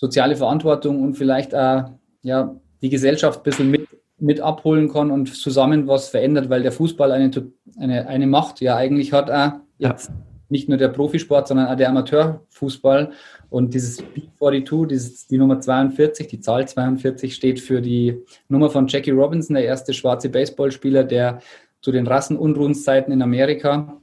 soziale 0.00 0.36
Verantwortung 0.36 1.02
und 1.02 1.14
vielleicht 1.14 1.54
auch 1.54 1.90
ja, 2.22 2.56
die 2.80 2.88
Gesellschaft 2.88 3.40
ein 3.40 3.42
bisschen 3.42 3.70
mit, 3.70 3.86
mit 4.18 4.40
abholen 4.40 4.90
kann 4.90 5.10
und 5.10 5.34
zusammen 5.34 5.86
was 5.86 6.08
verändert, 6.08 6.48
weil 6.48 6.62
der 6.62 6.72
Fußball 6.72 7.12
eine, 7.12 7.30
eine, 7.78 8.08
eine 8.08 8.26
Macht 8.26 8.60
ja 8.60 8.76
eigentlich 8.76 9.12
hat, 9.12 9.30
auch 9.30 9.60
jetzt 9.78 10.08
ja 10.08 10.14
nicht 10.50 10.68
nur 10.68 10.78
der 10.78 10.88
Profisport, 10.88 11.48
sondern 11.48 11.68
auch 11.68 11.76
der 11.76 11.88
Amateurfußball. 11.88 13.12
Und 13.48 13.72
dieses 13.72 14.02
B42, 14.02 14.86
dieses, 14.86 15.26
die 15.26 15.38
Nummer 15.38 15.60
42, 15.60 16.26
die 16.26 16.40
Zahl 16.40 16.66
42 16.68 17.34
steht 17.34 17.60
für 17.60 17.80
die 17.80 18.22
Nummer 18.48 18.68
von 18.68 18.86
Jackie 18.88 19.12
Robinson, 19.12 19.54
der 19.54 19.64
erste 19.64 19.94
schwarze 19.94 20.28
Baseballspieler, 20.28 21.04
der 21.04 21.40
zu 21.80 21.92
den 21.92 22.06
Rassenunruhenszeiten 22.06 23.12
in 23.12 23.22
Amerika, 23.22 24.00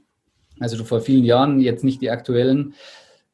also 0.58 0.82
vor 0.84 1.00
vielen 1.00 1.24
Jahren, 1.24 1.60
jetzt 1.60 1.84
nicht 1.84 2.00
die 2.00 2.10
aktuellen, 2.10 2.74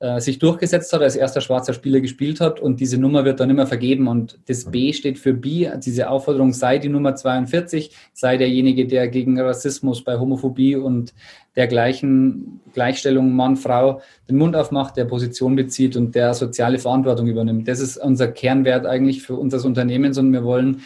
äh, 0.05 0.21
sich 0.21 0.39
durchgesetzt 0.39 0.93
hat, 0.93 1.01
als 1.01 1.17
erster 1.17 1.41
schwarzer 1.41 1.73
Spieler 1.73 2.03
gespielt 2.03 2.39
hat 2.39 2.61
und 2.61 2.79
diese 2.79 2.99
Nummer 2.99 3.25
wird 3.25 3.41
dann 3.41 3.49
immer 3.49 3.67
vergeben 3.67 4.07
und 4.07 4.39
das 4.49 4.71
B 4.71 4.93
steht 4.93 5.19
für 5.19 5.33
B, 5.33 5.67
diese 5.83 6.11
Aufforderung 6.11 6.53
sei 6.53 6.77
die 6.77 6.91
Nummer 6.91 7.15
42, 7.15 7.91
sei 8.13 8.37
derjenige, 8.37 8.87
der 8.87 9.09
gegen 9.09 9.41
Rassismus 9.41 10.05
bei 10.05 10.19
Homophobie 10.19 10.77
und 10.77 11.15
dergleichen 11.57 12.61
Gleichstellung 12.75 13.33
Mann-Frau 13.33 14.03
den 14.29 14.37
Mund 14.37 14.57
aufmacht, 14.57 14.99
der 14.99 15.07
Position 15.07 15.57
bezieht 15.57 15.97
und 15.97 16.15
der 16.15 16.35
soziale 16.35 16.79
Verantwortung 16.79 17.27
übernimmt. 17.27 17.67
Das 17.67 17.81
ist 17.81 17.97
unser 17.97 18.29
Kernwert 18.29 18.85
eigentlich 18.85 19.23
für 19.23 19.37
uns 19.37 19.55
als 19.55 19.65
Unternehmen 19.65 20.15
und 20.19 20.33
wir 20.35 20.45
wollen 20.45 20.83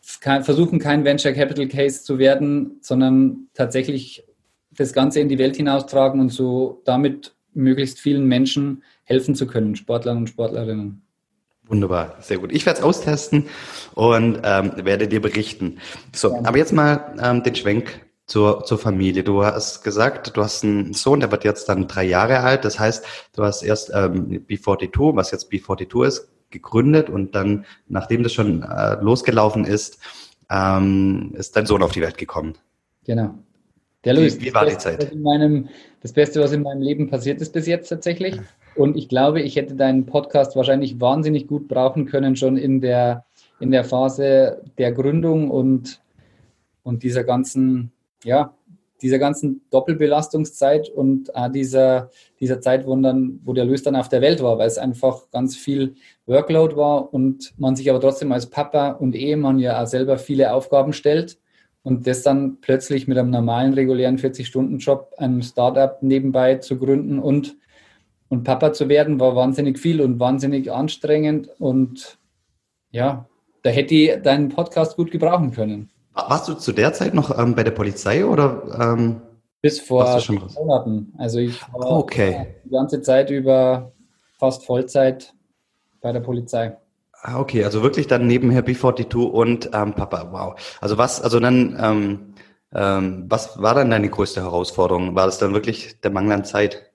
versuchen, 0.00 0.78
kein 0.78 1.04
Venture 1.04 1.32
Capital 1.32 1.66
Case 1.66 2.04
zu 2.04 2.20
werden, 2.20 2.78
sondern 2.82 3.48
tatsächlich 3.52 4.24
das 4.70 4.92
Ganze 4.92 5.18
in 5.18 5.28
die 5.28 5.38
Welt 5.38 5.56
hinaustragen 5.56 6.20
und 6.20 6.28
so 6.28 6.82
damit 6.84 7.34
möglichst 7.54 8.00
vielen 8.00 8.26
Menschen 8.26 8.82
helfen 9.04 9.34
zu 9.34 9.46
können, 9.46 9.76
Sportlern 9.76 10.18
und 10.18 10.28
Sportlerinnen. 10.28 11.02
Wunderbar, 11.66 12.16
sehr 12.20 12.38
gut. 12.38 12.50
Ich 12.52 12.66
werde 12.66 12.80
es 12.80 12.84
austesten 12.84 13.46
und 13.94 14.40
ähm, 14.42 14.72
werde 14.84 15.06
dir 15.06 15.22
berichten. 15.22 15.78
So, 16.12 16.32
ja. 16.32 16.40
aber 16.44 16.58
jetzt 16.58 16.72
mal 16.72 17.14
ähm, 17.22 17.44
den 17.44 17.54
Schwenk 17.54 18.06
zur, 18.26 18.64
zur 18.64 18.78
Familie. 18.78 19.22
Du 19.22 19.44
hast 19.44 19.82
gesagt, 19.84 20.36
du 20.36 20.42
hast 20.42 20.64
einen 20.64 20.94
Sohn, 20.94 21.20
der 21.20 21.30
wird 21.30 21.44
jetzt 21.44 21.68
dann 21.68 21.86
drei 21.86 22.04
Jahre 22.04 22.40
alt. 22.40 22.64
Das 22.64 22.78
heißt, 22.78 23.04
du 23.34 23.44
hast 23.44 23.62
erst 23.62 23.90
ähm, 23.94 24.44
B42, 24.48 25.16
was 25.16 25.30
jetzt 25.30 25.50
B42 25.52 26.06
ist, 26.06 26.28
gegründet 26.50 27.10
und 27.10 27.34
dann, 27.34 27.64
nachdem 27.88 28.22
das 28.22 28.32
schon 28.32 28.62
äh, 28.62 28.94
losgelaufen 29.00 29.64
ist, 29.64 29.98
ähm, 30.50 31.32
ist 31.34 31.56
dein 31.56 31.66
Sohn 31.66 31.82
auf 31.82 31.92
die 31.92 32.00
Welt 32.00 32.18
gekommen. 32.18 32.54
Genau. 33.04 33.34
Der 34.04 34.14
Luis, 34.14 34.40
wie, 34.40 34.46
wie 34.46 34.54
war 34.54 34.64
die 34.64 34.78
Zeit? 34.78 35.14
Meinem, 35.14 35.68
das 36.00 36.12
Beste, 36.12 36.40
was 36.40 36.52
in 36.52 36.62
meinem 36.62 36.80
Leben 36.80 37.10
passiert 37.10 37.40
ist 37.40 37.52
bis 37.52 37.66
jetzt 37.66 37.88
tatsächlich. 37.88 38.40
Und 38.74 38.96
ich 38.96 39.08
glaube, 39.08 39.42
ich 39.42 39.56
hätte 39.56 39.74
deinen 39.74 40.06
Podcast 40.06 40.56
wahrscheinlich 40.56 41.00
wahnsinnig 41.00 41.46
gut 41.46 41.68
brauchen 41.68 42.06
können, 42.06 42.36
schon 42.36 42.56
in 42.56 42.80
der, 42.80 43.26
in 43.58 43.70
der 43.70 43.84
Phase 43.84 44.62
der 44.78 44.92
Gründung 44.92 45.50
und, 45.50 46.00
und 46.82 47.02
dieser 47.02 47.24
ganzen, 47.24 47.92
ja, 48.24 48.54
dieser 49.02 49.18
ganzen 49.18 49.62
Doppelbelastungszeit 49.70 50.88
und 50.88 51.30
äh, 51.34 51.50
dieser, 51.50 52.10
dieser 52.38 52.60
Zeit, 52.60 52.86
wo, 52.86 52.96
dann, 52.96 53.40
wo 53.44 53.52
der 53.52 53.64
Luis 53.64 53.82
dann 53.82 53.96
auf 53.96 54.08
der 54.08 54.20
Welt 54.20 54.42
war, 54.42 54.58
weil 54.58 54.66
es 54.66 54.78
einfach 54.78 55.30
ganz 55.30 55.56
viel 55.56 55.94
Workload 56.26 56.76
war 56.76 57.12
und 57.12 57.52
man 57.58 57.76
sich 57.76 57.88
aber 57.90 58.00
trotzdem 58.00 58.32
als 58.32 58.46
Papa 58.46 58.92
und 58.92 59.14
Ehemann 59.14 59.58
ja 59.58 59.82
auch 59.82 59.86
selber 59.86 60.18
viele 60.18 60.52
Aufgaben 60.52 60.92
stellt 60.92 61.38
und 61.82 62.06
das 62.06 62.22
dann 62.22 62.60
plötzlich 62.60 63.08
mit 63.08 63.18
einem 63.18 63.30
normalen, 63.30 63.74
regulären 63.74 64.18
40-Stunden-Job, 64.18 65.14
einem 65.18 65.42
Startup 65.42 66.02
nebenbei 66.02 66.56
zu 66.56 66.78
gründen 66.78 67.18
und, 67.18 67.56
und 68.28 68.44
Papa 68.44 68.72
zu 68.72 68.88
werden, 68.88 69.18
war 69.18 69.34
wahnsinnig 69.34 69.78
viel 69.78 70.00
und 70.00 70.20
wahnsinnig 70.20 70.70
anstrengend 70.70 71.48
und 71.58 72.18
ja, 72.90 73.26
da 73.62 73.70
hätte 73.70 73.94
ich 73.94 74.22
deinen 74.22 74.48
Podcast 74.48 74.96
gut 74.96 75.10
gebrauchen 75.10 75.52
können. 75.52 75.90
Warst 76.14 76.48
du 76.48 76.54
zu 76.54 76.72
der 76.72 76.92
Zeit 76.92 77.14
noch 77.14 77.36
ähm, 77.38 77.54
bei 77.54 77.62
der 77.62 77.70
Polizei 77.70 78.24
oder? 78.24 78.62
Ähm, 78.78 79.22
Bis 79.62 79.78
vor 79.78 80.20
Monaten. 80.54 81.12
Also 81.18 81.38
ich 81.38 81.60
war 81.72 81.98
okay. 81.98 82.56
die 82.64 82.70
ganze 82.70 83.02
Zeit 83.02 83.30
über 83.30 83.92
fast 84.38 84.64
Vollzeit 84.64 85.34
bei 86.00 86.12
der 86.12 86.20
Polizei. 86.20 86.76
Ah, 87.22 87.38
okay, 87.38 87.64
also 87.64 87.82
wirklich 87.82 88.06
dann 88.06 88.26
nebenher 88.26 88.64
B42 88.64 89.16
und 89.16 89.70
ähm, 89.74 89.94
Papa. 89.94 90.32
Wow. 90.32 90.78
Also 90.80 90.96
was, 90.96 91.20
also 91.20 91.38
dann, 91.38 91.76
ähm, 91.78 92.34
ähm, 92.72 93.26
was 93.28 93.60
war 93.60 93.74
dann 93.74 93.90
deine 93.90 94.08
größte 94.08 94.40
Herausforderung? 94.40 95.14
War 95.14 95.26
das 95.26 95.38
dann 95.38 95.52
wirklich 95.52 96.00
der 96.00 96.10
Mangel 96.10 96.32
an 96.32 96.44
Zeit? 96.44 96.90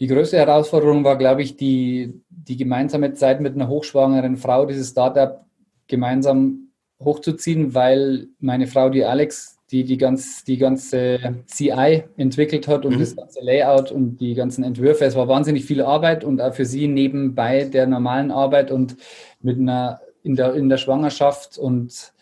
Die 0.00 0.06
größte 0.06 0.38
Herausforderung 0.38 1.04
war, 1.04 1.18
glaube 1.18 1.42
ich, 1.42 1.56
die, 1.56 2.22
die 2.30 2.56
gemeinsame 2.56 3.12
Zeit 3.12 3.40
mit 3.40 3.54
einer 3.54 3.68
hochschwangeren 3.68 4.36
Frau, 4.36 4.64
dieses 4.64 4.90
Startup 4.90 5.44
gemeinsam 5.86 6.70
hochzuziehen, 7.00 7.74
weil 7.74 8.28
meine 8.38 8.68
Frau, 8.68 8.88
die 8.88 9.04
Alex, 9.04 9.57
die 9.70 9.84
die, 9.84 9.98
ganz, 9.98 10.44
die 10.44 10.56
ganze 10.56 11.42
CI 11.46 12.04
entwickelt 12.16 12.68
hat 12.68 12.86
und 12.86 12.96
mhm. 12.96 13.00
das 13.00 13.16
ganze 13.16 13.40
Layout 13.42 13.92
und 13.92 14.16
die 14.16 14.34
ganzen 14.34 14.64
Entwürfe. 14.64 15.04
Es 15.04 15.14
war 15.14 15.28
wahnsinnig 15.28 15.64
viel 15.64 15.82
Arbeit 15.82 16.24
und 16.24 16.40
auch 16.40 16.54
für 16.54 16.64
sie 16.64 16.88
nebenbei 16.88 17.64
der 17.64 17.86
normalen 17.86 18.30
Arbeit 18.30 18.70
und 18.70 18.96
mit 19.40 19.58
einer 19.58 20.00
in 20.22 20.36
der, 20.36 20.54
in 20.54 20.68
der 20.68 20.78
Schwangerschaft 20.78 21.58
und 21.58 22.12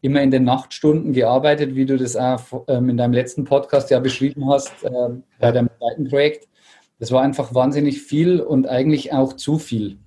immer 0.00 0.22
in 0.22 0.30
den 0.30 0.44
Nachtstunden 0.44 1.12
gearbeitet, 1.12 1.74
wie 1.74 1.86
du 1.86 1.96
das 1.96 2.16
auch 2.16 2.64
ähm, 2.68 2.88
in 2.88 2.96
deinem 2.96 3.12
letzten 3.12 3.44
Podcast 3.44 3.90
ja 3.90 3.98
beschrieben 3.98 4.48
hast, 4.48 4.72
äh, 4.84 4.90
bei 5.40 5.50
deinem 5.50 5.70
zweiten 5.78 6.08
Projekt. 6.08 6.48
Das 6.98 7.10
war 7.10 7.22
einfach 7.22 7.54
wahnsinnig 7.54 8.02
viel 8.02 8.40
und 8.40 8.68
eigentlich 8.68 9.12
auch 9.12 9.32
zu 9.32 9.58
viel. 9.58 9.98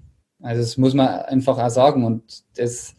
Also 0.42 0.62
das 0.62 0.78
muss 0.78 0.94
man 0.94 1.08
einfach 1.08 1.58
auch 1.58 1.70
sagen. 1.70 2.06
Und 2.06 2.44
das, 2.58 2.96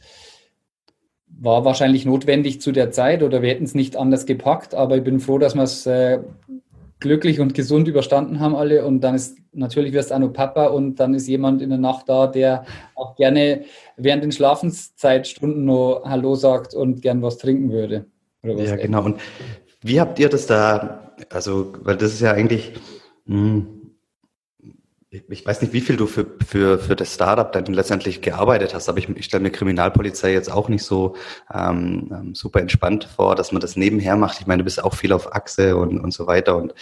war 1.42 1.64
wahrscheinlich 1.64 2.06
notwendig 2.06 2.60
zu 2.60 2.70
der 2.70 2.92
Zeit 2.92 3.22
oder 3.22 3.42
wir 3.42 3.50
hätten 3.50 3.64
es 3.64 3.74
nicht 3.74 3.96
anders 3.96 4.26
gepackt, 4.26 4.74
aber 4.76 4.96
ich 4.96 5.02
bin 5.02 5.18
froh, 5.18 5.38
dass 5.38 5.56
wir 5.56 5.64
es 5.64 5.84
äh, 5.86 6.20
glücklich 7.00 7.40
und 7.40 7.52
gesund 7.52 7.88
überstanden 7.88 8.38
haben 8.38 8.54
alle 8.54 8.86
und 8.86 9.00
dann 9.00 9.16
ist 9.16 9.36
natürlich 9.52 9.92
wirst 9.92 10.10
du 10.10 10.14
auch 10.14 10.20
noch 10.20 10.32
Papa 10.32 10.66
und 10.66 11.00
dann 11.00 11.14
ist 11.14 11.26
jemand 11.26 11.60
in 11.60 11.70
der 11.70 11.80
Nacht 11.80 12.08
da, 12.08 12.28
der 12.28 12.64
auch 12.94 13.16
gerne 13.16 13.64
während 13.96 14.22
den 14.22 14.30
Schlafenszeitstunden 14.30 15.64
noch 15.64 16.02
Hallo 16.04 16.36
sagt 16.36 16.74
und 16.74 17.02
gern 17.02 17.22
was 17.22 17.38
trinken 17.38 17.72
würde. 17.72 18.06
Was 18.42 18.70
ja, 18.70 18.76
genau. 18.76 19.04
Und 19.04 19.20
wie 19.82 20.00
habt 20.00 20.20
ihr 20.20 20.28
das 20.28 20.46
da, 20.46 21.12
also, 21.28 21.72
weil 21.82 21.96
das 21.96 22.14
ist 22.14 22.20
ja 22.20 22.32
eigentlich, 22.32 22.72
mh, 23.26 23.36
hm, 23.36 23.81
ich 25.12 25.44
weiß 25.44 25.60
nicht, 25.60 25.74
wie 25.74 25.82
viel 25.82 25.98
du 25.98 26.06
für, 26.06 26.26
für, 26.46 26.78
für 26.78 26.96
das 26.96 27.12
Startup 27.12 27.52
dann 27.52 27.66
letztendlich 27.66 28.22
gearbeitet 28.22 28.72
hast, 28.72 28.88
aber 28.88 28.98
ich, 28.98 29.10
ich 29.10 29.26
stelle 29.26 29.42
mir 29.42 29.50
Kriminalpolizei 29.50 30.32
jetzt 30.32 30.50
auch 30.50 30.70
nicht 30.70 30.84
so 30.84 31.16
ähm, 31.52 32.10
ähm, 32.10 32.34
super 32.34 32.60
entspannt 32.60 33.04
vor, 33.04 33.36
dass 33.36 33.52
man 33.52 33.60
das 33.60 33.76
nebenher 33.76 34.16
macht. 34.16 34.40
Ich 34.40 34.46
meine, 34.46 34.60
du 34.60 34.64
bist 34.64 34.82
auch 34.82 34.94
viel 34.94 35.12
auf 35.12 35.34
Achse 35.34 35.76
und, 35.76 36.00
und 36.00 36.12
so 36.14 36.26
weiter 36.26 36.56
und 36.56 36.74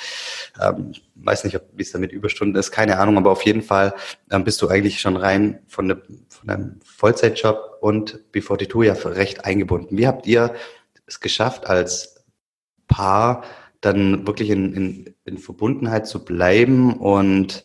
ähm, 0.61 0.93
weiß 1.17 1.43
nicht, 1.43 1.61
wie 1.75 1.83
es 1.83 1.91
da 1.91 1.99
mit 1.99 2.13
Überstunden 2.13 2.57
ist, 2.57 2.71
keine 2.71 3.01
Ahnung, 3.01 3.17
aber 3.17 3.33
auf 3.33 3.43
jeden 3.43 3.63
Fall 3.63 3.95
ähm, 4.31 4.45
bist 4.45 4.63
du 4.63 4.69
eigentlich 4.69 5.01
schon 5.01 5.17
rein 5.17 5.59
von, 5.67 5.89
der, 5.89 6.01
von 6.29 6.51
einem 6.51 6.79
Vollzeitjob 6.85 7.79
und 7.81 8.21
B42 8.33 8.85
ja 8.85 8.93
recht 8.93 9.45
eingebunden. 9.45 9.99
Wie 9.99 10.07
habt 10.07 10.29
ihr 10.29 10.55
es 11.07 11.19
geschafft, 11.19 11.67
als 11.67 12.25
Paar 12.87 13.43
dann 13.81 14.25
wirklich 14.27 14.51
in, 14.51 14.73
in, 14.75 15.15
in 15.25 15.39
Verbundenheit 15.39 16.07
zu 16.07 16.25
bleiben 16.25 16.93
und 16.95 17.65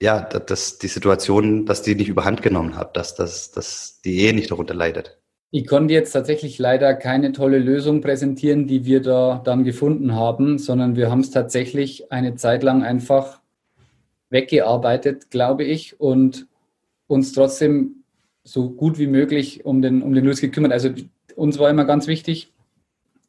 ja, 0.00 0.20
dass 0.22 0.78
die 0.78 0.88
Situation, 0.88 1.66
dass 1.66 1.82
die 1.82 1.94
nicht 1.94 2.08
überhand 2.08 2.42
genommen 2.42 2.76
hat, 2.76 2.96
dass, 2.96 3.14
dass, 3.14 3.50
dass 3.52 4.00
die 4.02 4.20
Ehe 4.20 4.32
nicht 4.32 4.50
darunter 4.50 4.74
leidet. 4.74 5.18
Ich 5.52 5.66
konnte 5.66 5.92
jetzt 5.92 6.12
tatsächlich 6.12 6.58
leider 6.58 6.94
keine 6.94 7.32
tolle 7.32 7.58
Lösung 7.58 8.00
präsentieren, 8.00 8.66
die 8.66 8.84
wir 8.84 9.02
da 9.02 9.40
dann 9.44 9.64
gefunden 9.64 10.14
haben, 10.14 10.58
sondern 10.58 10.96
wir 10.96 11.10
haben 11.10 11.20
es 11.20 11.30
tatsächlich 11.30 12.12
eine 12.12 12.36
Zeit 12.36 12.62
lang 12.62 12.82
einfach 12.82 13.40
weggearbeitet, 14.30 15.30
glaube 15.30 15.64
ich, 15.64 16.00
und 16.00 16.46
uns 17.08 17.32
trotzdem 17.32 18.04
so 18.44 18.70
gut 18.70 18.98
wie 18.98 19.08
möglich 19.08 19.64
um 19.64 19.82
den, 19.82 20.02
um 20.02 20.14
den 20.14 20.24
Luis 20.24 20.40
gekümmert. 20.40 20.72
Also 20.72 20.90
uns 21.34 21.58
war 21.58 21.68
immer 21.68 21.84
ganz 21.84 22.06
wichtig, 22.06 22.52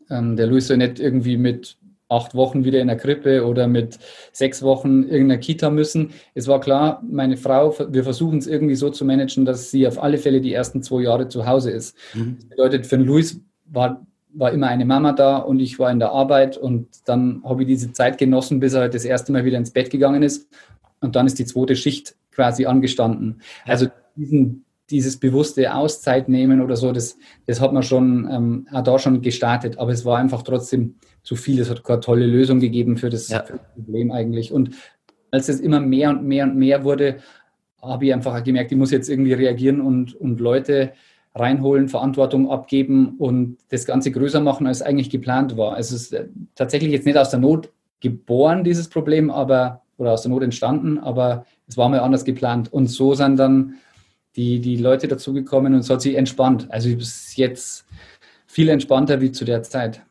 ähm, 0.10 0.36
der 0.36 0.48
Luis 0.48 0.68
soll 0.68 0.78
nicht 0.78 1.00
irgendwie 1.00 1.38
mit 1.38 1.78
acht 2.12 2.36
Wochen 2.36 2.65
wieder 2.65 2.82
in 2.82 2.88
der 2.88 2.98
Krippe 2.98 3.46
oder 3.46 3.68
mit 3.68 3.98
sechs 4.32 4.62
Wochen 4.62 5.03
irgendeiner 5.03 5.39
Kita 5.39 5.70
müssen. 5.70 6.12
Es 6.36 6.48
war 6.48 6.60
klar, 6.60 7.01
meine 7.08 7.38
Frau, 7.38 7.74
wir 7.89 8.03
versuchen 8.03 8.38
es 8.38 8.48
irgendwie 8.48 8.75
so 8.75 8.89
zu 8.89 9.06
managen, 9.06 9.46
dass 9.46 9.72
sie 9.72 9.88
auf 9.88 10.01
alle 10.01 10.18
Fälle 10.18 10.41
die 10.41 10.53
ersten 10.53 10.84
zwei 10.84 11.03
Jahre 11.03 11.27
zu 11.30 11.48
Hause 11.48 11.72
ist. 11.72 11.96
Mhm. 12.13 12.38
Das 12.38 12.50
bedeutet, 12.50 12.86
für 12.86 12.98
den 12.98 13.08
Luis 13.08 13.39
war, 13.65 14.06
war 14.34 14.51
immer 14.51 14.68
eine 14.68 14.86
Mama 14.86 15.13
da 15.13 15.38
und 15.38 15.60
ich 15.60 15.80
war 15.80 15.91
in 15.91 16.00
der 16.00 16.12
Arbeit 16.12 16.58
und 16.58 16.88
dann 17.06 17.41
habe 17.44 17.63
ich 17.63 17.68
diese 17.68 17.94
Zeit 17.94 18.18
genossen, 18.18 18.60
bis 18.60 18.74
er 18.74 18.82
halt 18.82 18.94
das 18.94 19.06
erste 19.06 19.32
Mal 19.32 19.46
wieder 19.46 19.58
ins 19.58 19.72
Bett 19.72 19.89
gegangen 19.89 20.24
ist 20.24 20.50
und 21.00 21.15
dann 21.15 21.27
ist 21.27 21.39
die 21.39 21.46
zweite 21.46 21.75
Schicht 21.75 22.15
quasi 22.32 22.65
angestanden. 22.65 23.41
Also 23.65 23.88
diesen, 24.15 24.65
dieses 24.91 25.17
bewusste 25.17 25.74
Auszeit 25.74 26.29
nehmen 26.29 26.62
oder 26.62 26.75
so, 26.75 26.91
das, 26.91 27.17
das 27.48 27.62
hat 27.62 27.74
man 27.74 27.83
schon 27.83 28.29
ähm, 28.31 28.67
auch 28.71 28.83
da 28.83 29.00
schon 29.00 29.21
gestartet, 29.21 29.77
aber 29.77 29.91
es 29.91 30.05
war 30.05 30.17
einfach 30.17 30.43
trotzdem 30.43 30.95
zu 31.24 31.36
viel. 31.36 31.60
Es 31.60 31.69
hat 31.69 31.83
keine 31.83 32.00
tolle 32.00 32.25
Lösung 32.25 32.60
gegeben 32.60 32.98
für 32.98 33.10
das, 33.10 33.29
ja. 33.29 33.43
für 33.43 33.53
das 33.53 33.74
Problem 33.75 34.12
eigentlich. 34.12 34.51
Und 34.51 34.71
als 35.31 35.50
es 35.50 35.60
immer 35.60 35.79
mehr 35.79 36.10
und 36.10 36.24
mehr 36.24 36.43
und 36.45 36.55
mehr 36.55 36.83
wurde, 36.83 37.17
habe 37.81 38.05
ich 38.05 38.13
einfach 38.13 38.43
gemerkt, 38.43 38.71
ich 38.71 38.77
muss 38.77 38.91
jetzt 38.91 39.10
irgendwie 39.10 39.33
reagieren 39.33 39.81
und, 39.81 40.13
und 40.15 40.39
Leute 40.39 40.91
reinholen, 41.33 41.88
Verantwortung 41.88 42.51
abgeben 42.51 43.15
und 43.17 43.57
das 43.69 43.86
Ganze 43.86 44.12
größer 44.12 44.41
machen, 44.41 44.67
als 44.67 44.81
eigentlich 44.81 45.10
geplant 45.10 45.57
war. 45.57 45.77
Es 45.79 45.91
ist 45.91 46.13
äh, 46.13 46.27
tatsächlich 46.55 46.91
jetzt 46.91 47.05
nicht 47.05 47.17
aus 47.17 47.29
der 47.29 47.39
Not 47.39 47.69
geboren, 48.01 48.63
dieses 48.63 48.89
Problem, 48.89 49.31
aber 49.31 49.81
oder 49.98 50.13
aus 50.13 50.24
der 50.24 50.31
Not 50.31 50.43
entstanden, 50.43 50.98
aber 50.98 51.45
es 51.67 51.77
war 51.77 51.88
mal 51.88 52.00
anders 52.00 52.25
geplant. 52.25 52.74
Und 52.74 52.88
so 52.88 53.13
sind 53.13 53.38
dann 53.38 53.75
die, 54.35 54.59
die 54.59 54.77
Leute 54.77 55.07
dazugekommen 55.07 55.73
und 55.73 55.79
es 55.79 55.89
hat 55.89 56.01
sich 56.01 56.15
entspannt. 56.15 56.67
Also 56.69 56.89
es 56.89 57.27
ist 57.27 57.38
jetzt 57.38 57.85
viel 58.47 58.69
entspannter 58.69 59.21
wie 59.21 59.31
zu 59.31 59.45
der 59.45 59.63
Zeit. 59.63 60.03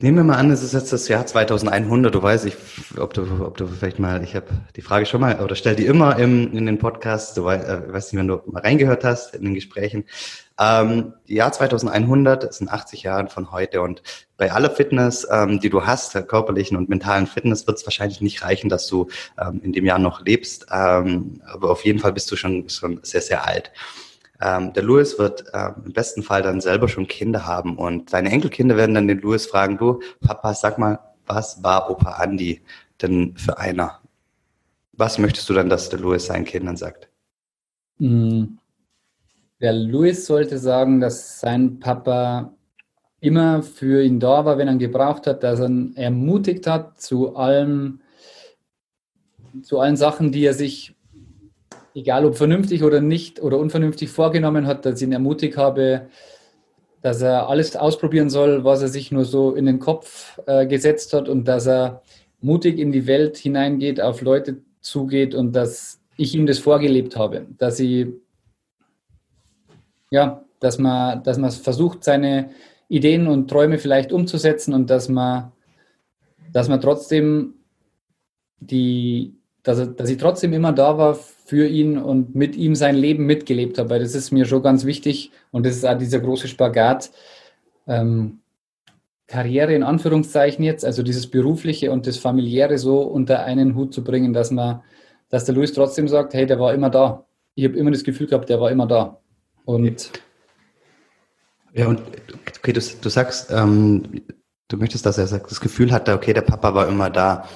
Nehmen 0.00 0.18
wir 0.18 0.24
mal 0.24 0.36
an, 0.36 0.52
es 0.52 0.62
ist 0.62 0.74
jetzt 0.74 0.92
das 0.92 1.08
Jahr 1.08 1.26
2100. 1.26 2.14
Du 2.14 2.22
weißt, 2.22 2.46
ich, 2.46 2.56
ob 3.00 3.14
du, 3.14 3.44
ob 3.44 3.56
du 3.56 3.66
vielleicht 3.66 3.98
mal, 3.98 4.22
ich 4.22 4.36
habe 4.36 4.46
die 4.76 4.80
Frage 4.80 5.06
schon 5.06 5.20
mal 5.20 5.40
oder 5.40 5.56
stell 5.56 5.74
die 5.74 5.86
immer 5.86 6.16
im, 6.20 6.56
in 6.56 6.66
den 6.66 6.78
Podcast. 6.78 7.36
Du 7.36 7.44
weißt, 7.44 7.68
äh, 7.68 7.92
weiß 7.92 8.12
nicht, 8.12 8.20
wenn 8.20 8.28
du 8.28 8.40
mal 8.46 8.62
reingehört 8.62 9.02
hast 9.02 9.34
in 9.34 9.42
den 9.42 9.54
Gesprächen. 9.54 10.04
Ähm, 10.56 11.14
Jahr 11.26 11.50
2100 11.50 12.54
sind 12.54 12.70
80 12.70 13.02
Jahre 13.02 13.28
von 13.28 13.50
heute 13.50 13.82
und 13.82 14.04
bei 14.36 14.52
aller 14.52 14.70
Fitness, 14.70 15.26
ähm, 15.32 15.58
die 15.58 15.68
du 15.68 15.84
hast, 15.84 16.14
der 16.14 16.22
körperlichen 16.22 16.76
und 16.76 16.88
mentalen 16.88 17.26
Fitness, 17.26 17.66
wird 17.66 17.78
es 17.78 17.86
wahrscheinlich 17.86 18.20
nicht 18.20 18.44
reichen, 18.44 18.68
dass 18.68 18.86
du 18.86 19.08
ähm, 19.36 19.60
in 19.64 19.72
dem 19.72 19.84
Jahr 19.84 19.98
noch 19.98 20.24
lebst. 20.24 20.66
Ähm, 20.70 21.42
aber 21.44 21.70
auf 21.70 21.84
jeden 21.84 21.98
Fall 21.98 22.12
bist 22.12 22.30
du 22.30 22.36
schon, 22.36 22.68
schon 22.68 23.00
sehr, 23.02 23.20
sehr 23.20 23.48
alt. 23.48 23.72
Ähm, 24.40 24.72
der 24.72 24.84
Louis 24.84 25.18
wird 25.18 25.44
ähm, 25.52 25.82
im 25.84 25.92
besten 25.92 26.22
Fall 26.22 26.42
dann 26.42 26.60
selber 26.60 26.88
schon 26.88 27.08
Kinder 27.08 27.46
haben 27.46 27.76
und 27.76 28.10
seine 28.10 28.30
Enkelkinder 28.30 28.76
werden 28.76 28.94
dann 28.94 29.08
den 29.08 29.20
Louis 29.20 29.46
fragen, 29.46 29.78
du, 29.78 30.00
Papa, 30.20 30.54
sag 30.54 30.78
mal, 30.78 30.98
was 31.26 31.62
war 31.62 31.90
Opa 31.90 32.22
Andy 32.22 32.62
denn 33.02 33.36
für 33.36 33.58
einer? 33.58 34.00
Was 34.92 35.18
möchtest 35.18 35.48
du 35.48 35.54
dann, 35.54 35.68
dass 35.68 35.88
der 35.88 36.00
Louis 36.00 36.26
seinen 36.26 36.44
Kindern 36.44 36.76
sagt? 36.76 37.08
Mm. 37.98 38.44
Der 39.60 39.72
Louis 39.72 40.24
sollte 40.24 40.56
sagen, 40.56 41.00
dass 41.00 41.40
sein 41.40 41.80
Papa 41.80 42.52
immer 43.20 43.62
für 43.62 44.02
ihn 44.04 44.20
da 44.20 44.44
war, 44.44 44.56
wenn 44.58 44.68
er 44.68 44.74
ihn 44.74 44.78
gebraucht 44.78 45.26
hat, 45.26 45.42
dass 45.42 45.58
er 45.58 45.66
ihn 45.66 45.96
ermutigt 45.96 46.66
hat 46.68 47.00
zu 47.00 47.34
allem, 47.34 48.00
zu 49.62 49.80
allen 49.80 49.96
Sachen, 49.96 50.30
die 50.30 50.44
er 50.44 50.54
sich 50.54 50.94
egal 51.94 52.24
ob 52.24 52.36
vernünftig 52.36 52.82
oder 52.82 53.00
nicht 53.00 53.40
oder 53.40 53.58
unvernünftig 53.58 54.10
vorgenommen 54.10 54.66
hat, 54.66 54.84
dass 54.84 55.00
ich 55.00 55.06
ihn 55.06 55.12
ermutigt 55.12 55.56
habe, 55.56 56.08
dass 57.02 57.22
er 57.22 57.48
alles 57.48 57.76
ausprobieren 57.76 58.30
soll, 58.30 58.64
was 58.64 58.82
er 58.82 58.88
sich 58.88 59.12
nur 59.12 59.24
so 59.24 59.54
in 59.54 59.66
den 59.66 59.78
Kopf 59.78 60.40
äh, 60.46 60.66
gesetzt 60.66 61.12
hat 61.12 61.28
und 61.28 61.46
dass 61.46 61.66
er 61.66 62.02
mutig 62.40 62.78
in 62.78 62.92
die 62.92 63.06
Welt 63.06 63.36
hineingeht, 63.36 64.00
auf 64.00 64.20
Leute 64.22 64.62
zugeht 64.80 65.34
und 65.34 65.52
dass 65.52 66.00
ich 66.16 66.34
ihm 66.34 66.46
das 66.46 66.58
vorgelebt 66.58 67.16
habe, 67.16 67.46
dass 67.58 67.78
ich 67.80 68.08
ja, 70.10 70.44
dass 70.60 70.78
man, 70.78 71.22
dass 71.22 71.38
man 71.38 71.50
versucht, 71.50 72.04
seine 72.04 72.50
Ideen 72.88 73.26
und 73.26 73.48
Träume 73.48 73.78
vielleicht 73.78 74.12
umzusetzen 74.12 74.74
und 74.74 74.88
dass 74.90 75.08
man, 75.08 75.52
dass 76.52 76.68
man 76.68 76.80
trotzdem 76.80 77.54
die, 78.60 79.37
dass, 79.68 79.78
er, 79.78 79.86
dass 79.88 80.08
ich 80.08 80.16
trotzdem 80.16 80.54
immer 80.54 80.72
da 80.72 80.96
war 80.96 81.14
für 81.14 81.66
ihn 81.66 81.98
und 81.98 82.34
mit 82.34 82.56
ihm 82.56 82.74
sein 82.74 82.96
Leben 82.96 83.26
mitgelebt 83.26 83.76
habe, 83.76 83.90
weil 83.90 84.00
das 84.00 84.14
ist 84.14 84.32
mir 84.32 84.46
schon 84.46 84.62
ganz 84.62 84.86
wichtig 84.86 85.30
und 85.50 85.66
das 85.66 85.76
ist 85.76 85.84
auch 85.84 85.98
dieser 85.98 86.20
große 86.20 86.48
Spagat. 86.48 87.10
Ähm, 87.86 88.40
Karriere 89.26 89.74
in 89.74 89.82
Anführungszeichen 89.82 90.64
jetzt, 90.64 90.86
also 90.86 91.02
dieses 91.02 91.26
berufliche 91.26 91.92
und 91.92 92.06
das 92.06 92.16
familiäre 92.16 92.78
so 92.78 93.02
unter 93.02 93.44
einen 93.44 93.74
Hut 93.74 93.92
zu 93.92 94.02
bringen, 94.02 94.32
dass 94.32 94.50
man, 94.50 94.80
dass 95.28 95.44
der 95.44 95.54
Luis 95.54 95.74
trotzdem 95.74 96.08
sagt, 96.08 96.32
hey, 96.32 96.46
der 96.46 96.58
war 96.58 96.72
immer 96.72 96.88
da. 96.88 97.26
Ich 97.54 97.66
habe 97.66 97.76
immer 97.76 97.90
das 97.90 98.04
Gefühl 98.04 98.26
gehabt, 98.26 98.48
der 98.48 98.62
war 98.62 98.70
immer 98.70 98.86
da. 98.86 99.20
Und 99.66 100.12
ja, 101.74 101.88
und 101.88 102.00
okay, 102.58 102.72
du, 102.72 102.80
du 103.02 103.08
sagst, 103.10 103.50
ähm, 103.50 104.22
du 104.68 104.78
möchtest, 104.78 105.04
dass 105.04 105.18
er 105.18 105.26
das 105.26 105.60
Gefühl 105.60 105.92
hatte, 105.92 106.14
okay, 106.14 106.32
der 106.32 106.40
Papa 106.40 106.72
war 106.74 106.88
immer 106.88 107.10
da. 107.10 107.46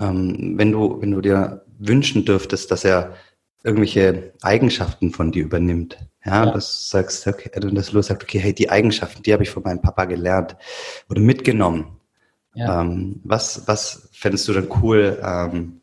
Ähm, 0.00 0.54
wenn 0.56 0.72
du, 0.72 1.00
wenn 1.00 1.10
du 1.10 1.20
dir 1.20 1.64
wünschen 1.78 2.24
dürftest, 2.24 2.70
dass 2.70 2.84
er 2.84 3.14
irgendwelche 3.62 4.32
Eigenschaften 4.42 5.10
von 5.10 5.32
dir 5.32 5.44
übernimmt, 5.44 5.98
ja, 6.24 6.44
ja. 6.44 6.52
dass 6.52 6.82
du 6.82 6.88
sagst, 6.90 7.26
okay, 7.26 7.50
dass 7.58 7.92
Louis 7.92 8.06
sagt, 8.06 8.22
okay, 8.22 8.38
hey, 8.38 8.54
die 8.54 8.70
Eigenschaften, 8.70 9.22
die 9.22 9.32
habe 9.32 9.42
ich 9.42 9.50
von 9.50 9.62
meinem 9.62 9.80
Papa 9.80 10.04
gelernt 10.04 10.56
oder 11.08 11.20
mitgenommen. 11.20 11.98
Ja. 12.54 12.82
Ähm, 12.82 13.20
was, 13.24 13.66
was 13.66 14.08
fändest 14.12 14.46
du 14.48 14.52
dann 14.52 14.68
cool, 14.82 15.18
ähm, 15.22 15.80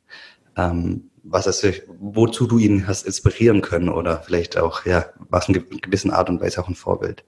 ähm, 0.55 1.09
was 1.23 1.47
es, 1.47 1.63
wozu 1.99 2.47
du 2.47 2.57
ihn 2.57 2.87
hast 2.87 3.05
inspirieren 3.05 3.61
können 3.61 3.89
oder 3.89 4.21
vielleicht 4.21 4.57
auch, 4.57 4.85
ja, 4.85 5.05
was 5.29 5.49
in 5.49 5.53
gewissen 5.81 6.11
Art 6.11 6.29
und 6.29 6.41
Weise 6.41 6.61
auch 6.61 6.67
ein 6.67 6.75
Vorbild? 6.75 7.23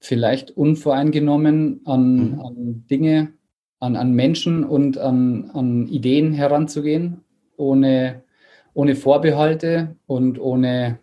Vielleicht 0.00 0.50
unvoreingenommen 0.52 1.80
an, 1.84 2.32
mhm. 2.32 2.40
an 2.40 2.86
Dinge, 2.90 3.32
an, 3.78 3.96
an 3.96 4.12
Menschen 4.12 4.64
und 4.64 4.98
an, 4.98 5.50
an 5.52 5.86
Ideen 5.88 6.32
heranzugehen, 6.32 7.24
ohne, 7.56 8.22
ohne 8.74 8.96
Vorbehalte 8.96 9.96
und 10.06 10.38
ohne, 10.38 10.98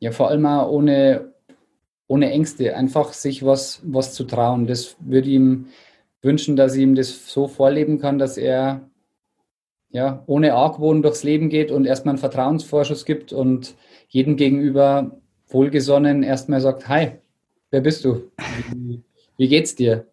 ja, 0.00 0.10
vor 0.10 0.28
allem 0.28 0.46
auch 0.46 0.70
ohne, 0.70 1.32
ohne 2.08 2.30
Ängste, 2.30 2.76
einfach 2.76 3.12
sich 3.12 3.44
was, 3.44 3.80
was 3.84 4.14
zu 4.14 4.24
trauen. 4.24 4.66
Das 4.66 4.96
würde 5.00 5.30
ihm 5.30 5.68
wünschen, 6.22 6.56
dass 6.56 6.74
ich 6.74 6.82
ihm 6.82 6.94
das 6.94 7.32
so 7.32 7.48
vorleben 7.48 7.98
kann, 7.98 8.18
dass 8.18 8.36
er 8.36 8.88
ja, 9.90 10.22
ohne 10.26 10.54
Argwohn 10.54 11.02
durchs 11.02 11.22
Leben 11.22 11.50
geht 11.50 11.70
und 11.70 11.84
erstmal 11.84 12.14
einen 12.14 12.18
Vertrauensvorschuss 12.18 13.04
gibt 13.04 13.32
und 13.32 13.76
jedem 14.08 14.36
gegenüber 14.36 15.18
wohlgesonnen 15.48 16.22
erstmal 16.22 16.62
sagt, 16.62 16.88
hi, 16.88 17.12
wer 17.70 17.82
bist 17.82 18.04
du? 18.04 18.30
Wie, 18.74 19.02
wie 19.36 19.48
geht's 19.48 19.74
dir? 19.74 20.06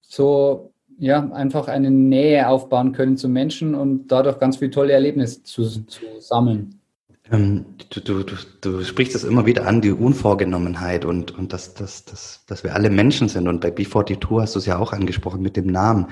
So, 0.00 0.72
ja, 0.98 1.30
einfach 1.32 1.68
eine 1.68 1.90
Nähe 1.90 2.48
aufbauen 2.48 2.92
können 2.92 3.16
zu 3.16 3.28
Menschen 3.28 3.74
und 3.74 4.08
dadurch 4.08 4.38
ganz 4.38 4.58
viele 4.58 4.70
tolle 4.70 4.92
Erlebnisse 4.92 5.42
zu, 5.42 5.64
zu 5.64 6.00
sammeln. 6.18 6.78
Ähm, 7.30 7.64
du, 7.90 8.00
du, 8.00 8.22
du, 8.24 8.34
du 8.60 8.84
sprichst 8.84 9.14
das 9.14 9.24
immer 9.24 9.46
wieder 9.46 9.66
an, 9.66 9.80
die 9.80 9.90
Unvorgenommenheit 9.90 11.04
und, 11.04 11.36
und 11.36 11.52
dass, 11.52 11.74
dass, 11.74 12.04
dass, 12.04 12.44
dass 12.46 12.62
wir 12.62 12.74
alle 12.74 12.90
Menschen 12.90 13.28
sind. 13.28 13.48
Und 13.48 13.60
bei 13.60 13.70
B42 13.70 14.40
hast 14.40 14.54
du 14.54 14.58
es 14.58 14.66
ja 14.66 14.78
auch 14.78 14.92
angesprochen 14.92 15.40
mit 15.40 15.56
dem 15.56 15.66
Namen. 15.66 16.08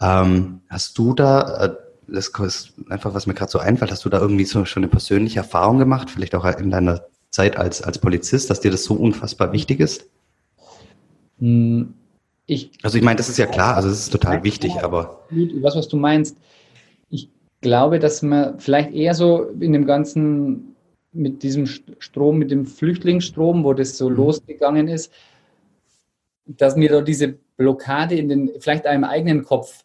Ähm, 0.00 0.60
hast 0.68 0.98
du 0.98 1.14
da 1.14 1.64
äh, 1.64 1.74
das 2.08 2.28
ist 2.28 2.72
einfach, 2.88 3.14
was 3.14 3.26
mir 3.26 3.34
gerade 3.34 3.50
so 3.50 3.58
einfällt. 3.58 3.90
Hast 3.90 4.04
du 4.04 4.08
da 4.08 4.18
irgendwie 4.18 4.44
so 4.44 4.64
schon 4.64 4.82
eine 4.82 4.90
persönliche 4.90 5.40
Erfahrung 5.40 5.78
gemacht, 5.78 6.10
vielleicht 6.10 6.34
auch 6.34 6.44
in 6.44 6.70
deiner 6.70 7.02
Zeit 7.30 7.56
als, 7.56 7.82
als 7.82 7.98
Polizist, 7.98 8.50
dass 8.50 8.60
dir 8.60 8.70
das 8.70 8.84
so 8.84 8.94
unfassbar 8.94 9.52
wichtig 9.52 9.80
ist? 9.80 10.06
Hm, 11.38 11.94
ich, 12.48 12.70
also 12.82 12.96
ich 12.96 13.04
meine, 13.04 13.18
das 13.18 13.28
ist 13.28 13.36
ja 13.36 13.44
klar, 13.44 13.76
also 13.76 13.90
es 13.90 14.00
ist 14.00 14.10
total 14.10 14.42
wichtig, 14.42 14.82
aber. 14.82 15.22
Was, 15.60 15.76
was 15.76 15.86
du 15.86 15.98
meinst, 15.98 16.38
ich 17.10 17.28
glaube, 17.60 17.98
dass 17.98 18.22
man 18.22 18.58
vielleicht 18.58 18.92
eher 18.92 19.12
so 19.12 19.50
in 19.60 19.74
dem 19.74 19.84
ganzen, 19.84 20.74
mit 21.12 21.42
diesem 21.42 21.66
Strom, 21.66 22.38
mit 22.38 22.50
dem 22.50 22.64
Flüchtlingsstrom, 22.64 23.64
wo 23.64 23.74
das 23.74 23.98
so 23.98 24.08
mhm. 24.08 24.16
losgegangen 24.16 24.88
ist, 24.88 25.12
dass 26.46 26.74
mir 26.74 26.88
da 26.88 27.02
diese 27.02 27.34
Blockade 27.58 28.14
in 28.14 28.30
den, 28.30 28.50
vielleicht 28.58 28.86
einem 28.86 29.04
eigenen 29.04 29.44
Kopf 29.44 29.84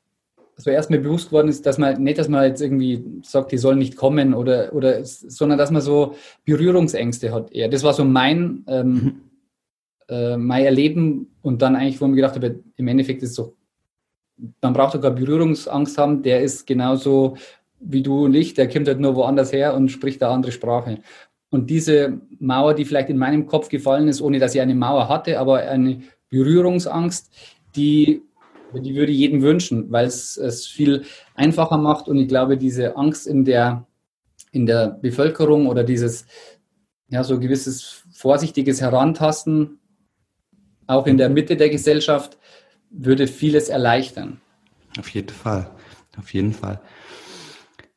so 0.55 0.69
erst 0.69 0.89
mir 0.89 0.99
bewusst 0.99 1.29
geworden 1.29 1.49
ist, 1.49 1.65
dass 1.65 1.77
man 1.77 2.01
nicht, 2.01 2.17
dass 2.17 2.29
man 2.29 2.45
jetzt 2.45 2.61
irgendwie 2.61 3.03
sagt, 3.23 3.51
die 3.51 3.57
sollen 3.57 3.79
nicht 3.79 3.97
kommen 3.97 4.33
oder, 4.33 4.73
oder 4.73 5.03
sondern 5.03 5.57
dass 5.57 5.71
man 5.71 5.81
so 5.81 6.15
Berührungsängste 6.45 7.33
hat 7.33 7.51
eher. 7.51 7.67
Das 7.67 7.83
war 7.83 7.93
so 7.93 8.05
mein, 8.05 8.63
ähm, 8.67 8.93
mhm. 8.93 9.21
Äh, 10.09 10.37
mein 10.37 10.65
Erleben 10.65 11.35
und 11.41 11.61
dann 11.61 11.75
eigentlich, 11.75 11.99
wo 11.99 12.05
ich 12.05 12.11
mir 12.11 12.17
gedacht 12.17 12.35
habe, 12.35 12.63
im 12.75 12.87
Endeffekt 12.87 13.23
ist 13.23 13.31
es 13.31 13.35
so, 13.35 13.55
man 14.61 14.73
braucht 14.73 14.93
sogar 14.93 15.11
Berührungsangst 15.11 15.97
haben, 15.97 16.23
der 16.23 16.41
ist 16.41 16.65
genauso 16.65 17.37
wie 17.79 18.01
du 18.01 18.25
und 18.25 18.33
ich, 18.33 18.53
der 18.53 18.69
kommt 18.69 18.87
halt 18.87 18.99
nur 18.99 19.15
woanders 19.15 19.51
her 19.51 19.75
und 19.75 19.89
spricht 19.89 20.23
eine 20.23 20.31
andere 20.31 20.51
Sprache. 20.51 20.99
Und 21.49 21.69
diese 21.69 22.19
Mauer, 22.39 22.73
die 22.73 22.85
vielleicht 22.85 23.09
in 23.09 23.17
meinem 23.17 23.45
Kopf 23.45 23.69
gefallen 23.69 24.07
ist, 24.07 24.21
ohne 24.21 24.39
dass 24.39 24.55
ich 24.55 24.61
eine 24.61 24.73
Mauer 24.73 25.07
hatte, 25.07 25.39
aber 25.39 25.59
eine 25.59 26.01
Berührungsangst, 26.29 27.31
die 27.75 28.23
die 28.81 28.95
würde 28.95 29.11
ich 29.11 29.19
jedem 29.19 29.41
wünschen, 29.41 29.91
weil 29.91 30.05
es 30.05 30.37
es 30.37 30.65
viel 30.65 31.03
einfacher 31.35 31.77
macht 31.77 32.07
und 32.07 32.17
ich 32.17 32.27
glaube, 32.27 32.57
diese 32.57 32.95
Angst 32.95 33.27
in 33.27 33.45
der, 33.45 33.85
in 34.51 34.65
der 34.65 34.87
Bevölkerung 35.01 35.67
oder 35.67 35.83
dieses, 35.83 36.25
ja, 37.09 37.23
so 37.23 37.39
gewisses 37.39 38.03
vorsichtiges 38.11 38.81
Herantasten, 38.81 39.79
auch 40.87 41.07
in 41.07 41.17
der 41.17 41.29
Mitte 41.29 41.57
der 41.57 41.69
Gesellschaft, 41.69 42.37
würde 42.89 43.27
vieles 43.27 43.69
erleichtern. 43.69 44.41
Auf 44.99 45.09
jeden 45.09 45.29
Fall, 45.29 45.69
auf 46.17 46.33
jeden 46.33 46.53
Fall. 46.53 46.79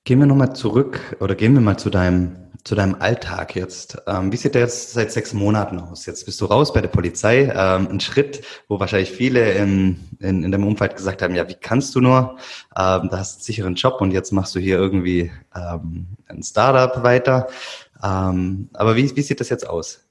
Gehen 0.04 0.20
wir 0.20 0.26
nochmal 0.26 0.54
zurück 0.54 1.16
oder 1.20 1.34
gehen 1.34 1.54
wir 1.54 1.60
mal 1.60 1.78
zu 1.78 1.90
deinem 1.90 2.46
zu 2.66 2.74
deinem 2.74 2.96
Alltag 2.96 3.54
jetzt. 3.54 4.02
Ähm, 4.08 4.32
wie 4.32 4.36
sieht 4.36 4.56
der 4.56 4.62
jetzt 4.62 4.92
seit 4.92 5.12
sechs 5.12 5.32
Monaten 5.32 5.78
aus? 5.78 6.04
Jetzt 6.04 6.26
bist 6.26 6.40
du 6.40 6.46
raus 6.46 6.72
bei 6.72 6.80
der 6.80 6.88
Polizei. 6.88 7.44
Ähm, 7.44 7.86
ein 7.88 8.00
Schritt, 8.00 8.42
wo 8.66 8.80
wahrscheinlich 8.80 9.12
viele 9.12 9.52
in, 9.52 10.00
in, 10.18 10.42
in 10.42 10.50
dem 10.50 10.66
Umfeld 10.66 10.96
gesagt 10.96 11.22
haben, 11.22 11.36
ja, 11.36 11.48
wie 11.48 11.54
kannst 11.54 11.94
du 11.94 12.00
nur? 12.00 12.38
Ähm, 12.76 13.08
da 13.08 13.18
hast 13.18 13.34
du 13.34 13.38
einen 13.38 13.44
sicheren 13.44 13.74
Job 13.76 14.00
und 14.00 14.10
jetzt 14.10 14.32
machst 14.32 14.56
du 14.56 14.58
hier 14.58 14.78
irgendwie 14.78 15.30
ähm, 15.54 16.08
ein 16.26 16.42
Startup 16.42 17.04
weiter. 17.04 17.46
Ähm, 18.02 18.68
aber 18.72 18.96
wie, 18.96 19.14
wie 19.14 19.22
sieht 19.22 19.38
das 19.38 19.48
jetzt 19.48 19.68
aus? 19.68 20.05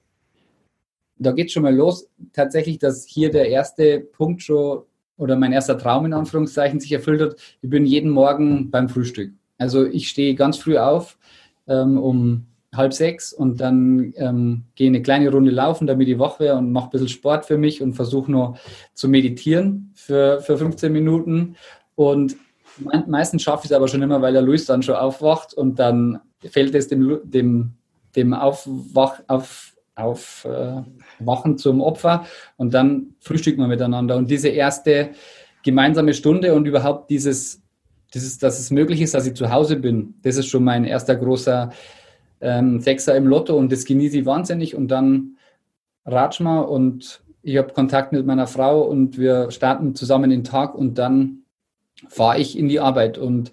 Da 1.17 1.31
geht 1.31 1.51
schon 1.51 1.63
mal 1.63 1.75
los. 1.75 2.09
Tatsächlich, 2.33 2.79
dass 2.79 3.05
hier 3.05 3.31
der 3.31 3.49
erste 3.49 3.99
Punkt 3.99 4.41
schon 4.41 4.83
oder 5.17 5.35
mein 5.37 5.53
erster 5.53 5.77
Traum 5.77 6.05
in 6.05 6.13
Anführungszeichen 6.13 6.79
sich 6.79 6.91
erfüllt 6.91 7.21
hat. 7.21 7.35
Ich 7.61 7.69
bin 7.69 7.85
jeden 7.85 8.09
Morgen 8.09 8.69
beim 8.69 8.89
Frühstück. 8.89 9.33
Also 9.57 9.85
ich 9.85 10.09
stehe 10.09 10.35
ganz 10.35 10.57
früh 10.57 10.77
auf, 10.77 11.17
ähm, 11.67 11.97
um 11.97 12.47
halb 12.75 12.93
sechs 12.93 13.31
und 13.31 13.61
dann 13.61 14.13
ähm, 14.17 14.63
gehe 14.75 14.87
eine 14.87 15.01
kleine 15.01 15.31
Runde 15.31 15.51
laufen, 15.51 15.87
damit 15.87 16.09
ich 16.09 16.19
wach 16.19 16.39
wäre 16.39 16.57
und 16.57 16.71
mache 16.71 16.87
ein 16.87 16.89
bisschen 16.91 17.07
Sport 17.07 17.45
für 17.45 17.57
mich 17.57 17.81
und 17.81 17.93
versuche 17.93 18.29
nur 18.29 18.57
zu 18.93 19.07
meditieren 19.07 19.91
für, 19.95 20.41
für 20.41 20.57
15 20.57 20.91
Minuten. 20.91 21.55
Und 21.95 22.35
me 22.77 23.03
meistens 23.07 23.43
schaffe 23.43 23.65
ich 23.65 23.71
es 23.71 23.75
aber 23.75 23.87
schon 23.87 24.01
immer, 24.01 24.21
weil 24.21 24.33
der 24.33 24.41
Luis 24.41 24.65
dann 24.65 24.83
schon 24.83 24.95
aufwacht 24.95 25.53
und 25.53 25.79
dann 25.79 26.19
fällt 26.43 26.75
es 26.75 26.89
dem, 26.89 27.19
dem, 27.23 27.71
dem 28.15 28.33
Aufwach, 28.33 29.21
auf, 29.27 29.74
auf 29.95 30.45
äh, 30.45 31.55
zum 31.55 31.81
Opfer 31.81 32.25
und 32.57 32.73
dann 32.73 33.15
frühstücken 33.19 33.61
wir 33.61 33.67
miteinander. 33.67 34.15
Und 34.17 34.29
diese 34.29 34.49
erste 34.49 35.11
gemeinsame 35.63 36.13
Stunde 36.13 36.53
und 36.53 36.67
überhaupt 36.67 37.09
dieses 37.09 37.61
dieses, 38.15 38.37
dass 38.37 38.59
es 38.59 38.71
möglich 38.71 39.01
ist, 39.01 39.13
dass 39.13 39.27
ich 39.27 39.35
zu 39.35 39.51
Hause 39.51 39.75
bin. 39.75 40.15
Das 40.23 40.37
ist 40.37 40.47
schon 40.47 40.63
mein 40.63 40.85
erster 40.85 41.15
großer 41.15 41.71
ähm, 42.41 42.79
Sechser 42.79 43.15
im 43.15 43.27
Lotto 43.27 43.55
und 43.57 43.71
das 43.71 43.85
genieße 43.85 44.19
ich 44.19 44.25
wahnsinnig. 44.25 44.73
Und 44.73 44.87
dann 44.87 45.37
ratschen 46.05 46.45
wir 46.45 46.69
und 46.69 47.21
ich 47.41 47.57
habe 47.57 47.73
Kontakt 47.73 48.13
mit 48.13 48.25
meiner 48.25 48.47
Frau 48.47 48.81
und 48.83 49.17
wir 49.17 49.51
starten 49.51 49.95
zusammen 49.95 50.29
den 50.29 50.43
Tag 50.43 50.75
und 50.75 50.97
dann 50.97 51.39
fahre 52.07 52.39
ich 52.39 52.57
in 52.57 52.69
die 52.69 52.79
Arbeit. 52.79 53.17
Und 53.17 53.51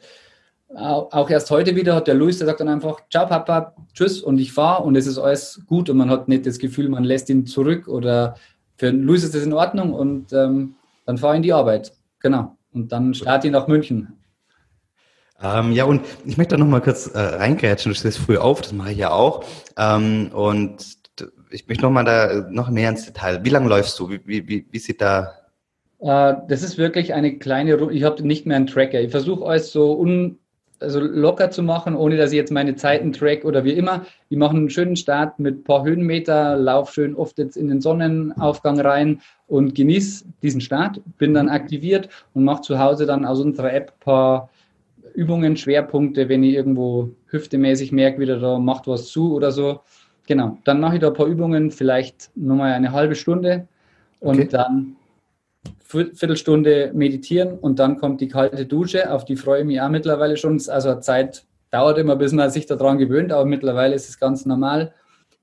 auch 0.74 1.28
erst 1.28 1.50
heute 1.50 1.76
wieder 1.76 1.94
hat 1.94 2.06
der 2.06 2.14
Luis, 2.14 2.38
der 2.38 2.46
sagt 2.46 2.61
dann 2.61 2.68
einfach, 2.68 3.00
ciao 3.11 3.26
Papa, 3.26 3.74
tschüss 3.92 4.20
und 4.20 4.38
ich 4.38 4.52
fahre 4.52 4.82
und 4.85 4.96
es 4.96 5.06
ist 5.06 5.18
alles 5.18 5.62
gut 5.66 5.90
und 5.90 5.96
man 5.96 6.11
hat 6.11 6.28
nicht 6.28 6.46
das 6.46 6.58
Gefühl, 6.58 6.88
man 6.88 7.04
lässt 7.04 7.28
ihn 7.28 7.46
zurück 7.46 7.88
oder 7.88 8.37
für 8.76 8.90
Luis 8.90 9.22
ist 9.22 9.35
das 9.35 9.44
in 9.44 9.52
Ordnung 9.52 9.92
und 9.92 10.32
ähm, 10.32 10.76
dann 11.04 11.18
fahre 11.18 11.35
ich 11.35 11.38
in 11.38 11.42
die 11.42 11.52
Arbeit. 11.52 11.92
Genau. 12.20 12.56
Und 12.72 12.90
dann 12.90 13.12
starte 13.14 13.48
ich 13.48 13.52
nach 13.52 13.68
München. 13.68 14.18
Ähm, 15.42 15.72
ja, 15.72 15.85
und 15.85 16.02
ich 16.24 16.38
möchte 16.38 16.56
da 16.56 16.58
noch 16.58 16.70
mal 16.70 16.80
kurz 16.80 17.08
äh, 17.08 17.18
reingrätschen. 17.18 17.92
Du 17.92 17.98
stehst 17.98 18.18
früh 18.18 18.38
auf, 18.38 18.61
das 18.61 18.72
mache 18.72 18.92
ich 18.92 18.98
ja 18.98 19.11
auch. 19.11 19.44
Ähm, 19.76 20.30
und 20.32 20.96
ich 21.50 21.68
möchte 21.68 21.82
noch 21.82 21.90
mal 21.90 22.04
da 22.04 22.46
noch 22.50 22.70
mehr 22.70 22.88
ins 22.88 23.04
Detail. 23.04 23.44
Wie 23.44 23.50
lange 23.50 23.68
läufst 23.68 23.98
du? 23.98 24.08
Wie, 24.08 24.24
wie, 24.26 24.66
wie 24.70 24.78
sieht 24.78 25.02
da 25.02 25.35
äh, 26.02 26.35
das 26.48 26.62
ist 26.62 26.78
wirklich 26.78 27.14
eine 27.14 27.38
kleine, 27.38 27.76
ich 27.92 28.02
habe 28.02 28.26
nicht 28.26 28.46
mehr 28.46 28.56
einen 28.56 28.66
Tracker. 28.66 29.00
Ich 29.00 29.11
versuche 29.11 29.44
alles 29.46 29.72
so 29.72 29.98
un, 29.98 30.38
also 30.83 31.01
locker 31.01 31.51
zu 31.51 31.62
machen, 31.62 31.95
ohne 31.95 32.16
dass 32.16 32.33
ich 32.33 32.37
jetzt 32.37 32.53
meine 32.53 32.77
Zeiten 32.77 33.12
track 33.12 33.45
oder 33.45 33.64
wie 33.64 33.73
immer. 33.73 34.05
Ich 34.29 34.37
mache 34.37 34.57
einen 34.57 34.71
schönen 34.71 34.97
Start 34.97 35.38
mit 35.38 35.61
ein 35.61 35.64
paar 35.64 35.85
Höhenmeter, 35.85 36.57
laufe 36.57 36.92
schön 36.92 37.14
oft 37.14 37.38
jetzt 37.38 37.57
in 37.57 37.68
den 37.68 37.81
Sonnenaufgang 37.81 38.81
rein 38.81 39.21
und 39.47 39.75
genieße 39.75 40.25
diesen 40.42 40.61
Start, 40.61 41.01
bin 41.18 41.35
dann 41.35 41.49
aktiviert 41.49 42.09
und 42.35 42.45
mache 42.45 42.62
zu 42.62 42.79
Hause 42.79 43.07
dann 43.07 43.25
aus 43.25 43.40
unserer 43.40 43.73
App 43.73 43.92
ein 43.92 44.05
paar 44.05 44.51
Übungen, 45.14 45.57
Schwerpunkte, 45.57 46.29
wenn 46.29 46.42
ich 46.42 46.55
irgendwo 46.55 47.11
hüftemäßig 47.27 47.92
merke, 47.92 48.21
wieder 48.21 48.38
da 48.38 48.59
macht 48.59 48.87
was 48.87 49.09
zu 49.09 49.35
oder 49.35 49.53
so. 49.53 49.81
Genau, 50.27 50.59
dann 50.64 50.81
mache 50.81 50.95
ich 50.95 51.01
da 51.01 51.09
ein 51.09 51.14
paar 51.14 51.27
Übungen, 51.27 51.71
vielleicht 51.71 52.31
nochmal 52.35 52.73
eine 52.73 52.92
halbe 52.92 53.14
Stunde 53.14 53.66
und 54.21 54.37
okay. 54.37 54.49
dann 54.51 54.97
Viertelstunde 55.85 56.90
meditieren 56.94 57.59
und 57.59 57.79
dann 57.79 57.98
kommt 57.98 58.20
die 58.20 58.29
kalte 58.29 58.66
Dusche, 58.66 59.12
auf 59.12 59.25
die 59.25 59.37
freue 59.37 59.61
ich 59.61 59.66
mich 59.66 59.81
auch 59.81 59.90
mittlerweile 59.90 60.37
schon. 60.37 60.61
Also 60.68 60.94
Zeit 61.01 61.44
dauert 61.70 61.98
immer, 61.98 62.16
bis 62.16 62.33
man 62.33 62.51
sich 62.51 62.66
daran 62.66 62.98
gewöhnt, 62.98 63.33
aber 63.33 63.44
mittlerweile 63.44 63.94
ist 63.94 64.09
es 64.09 64.18
ganz 64.18 64.46
normal. 64.46 64.94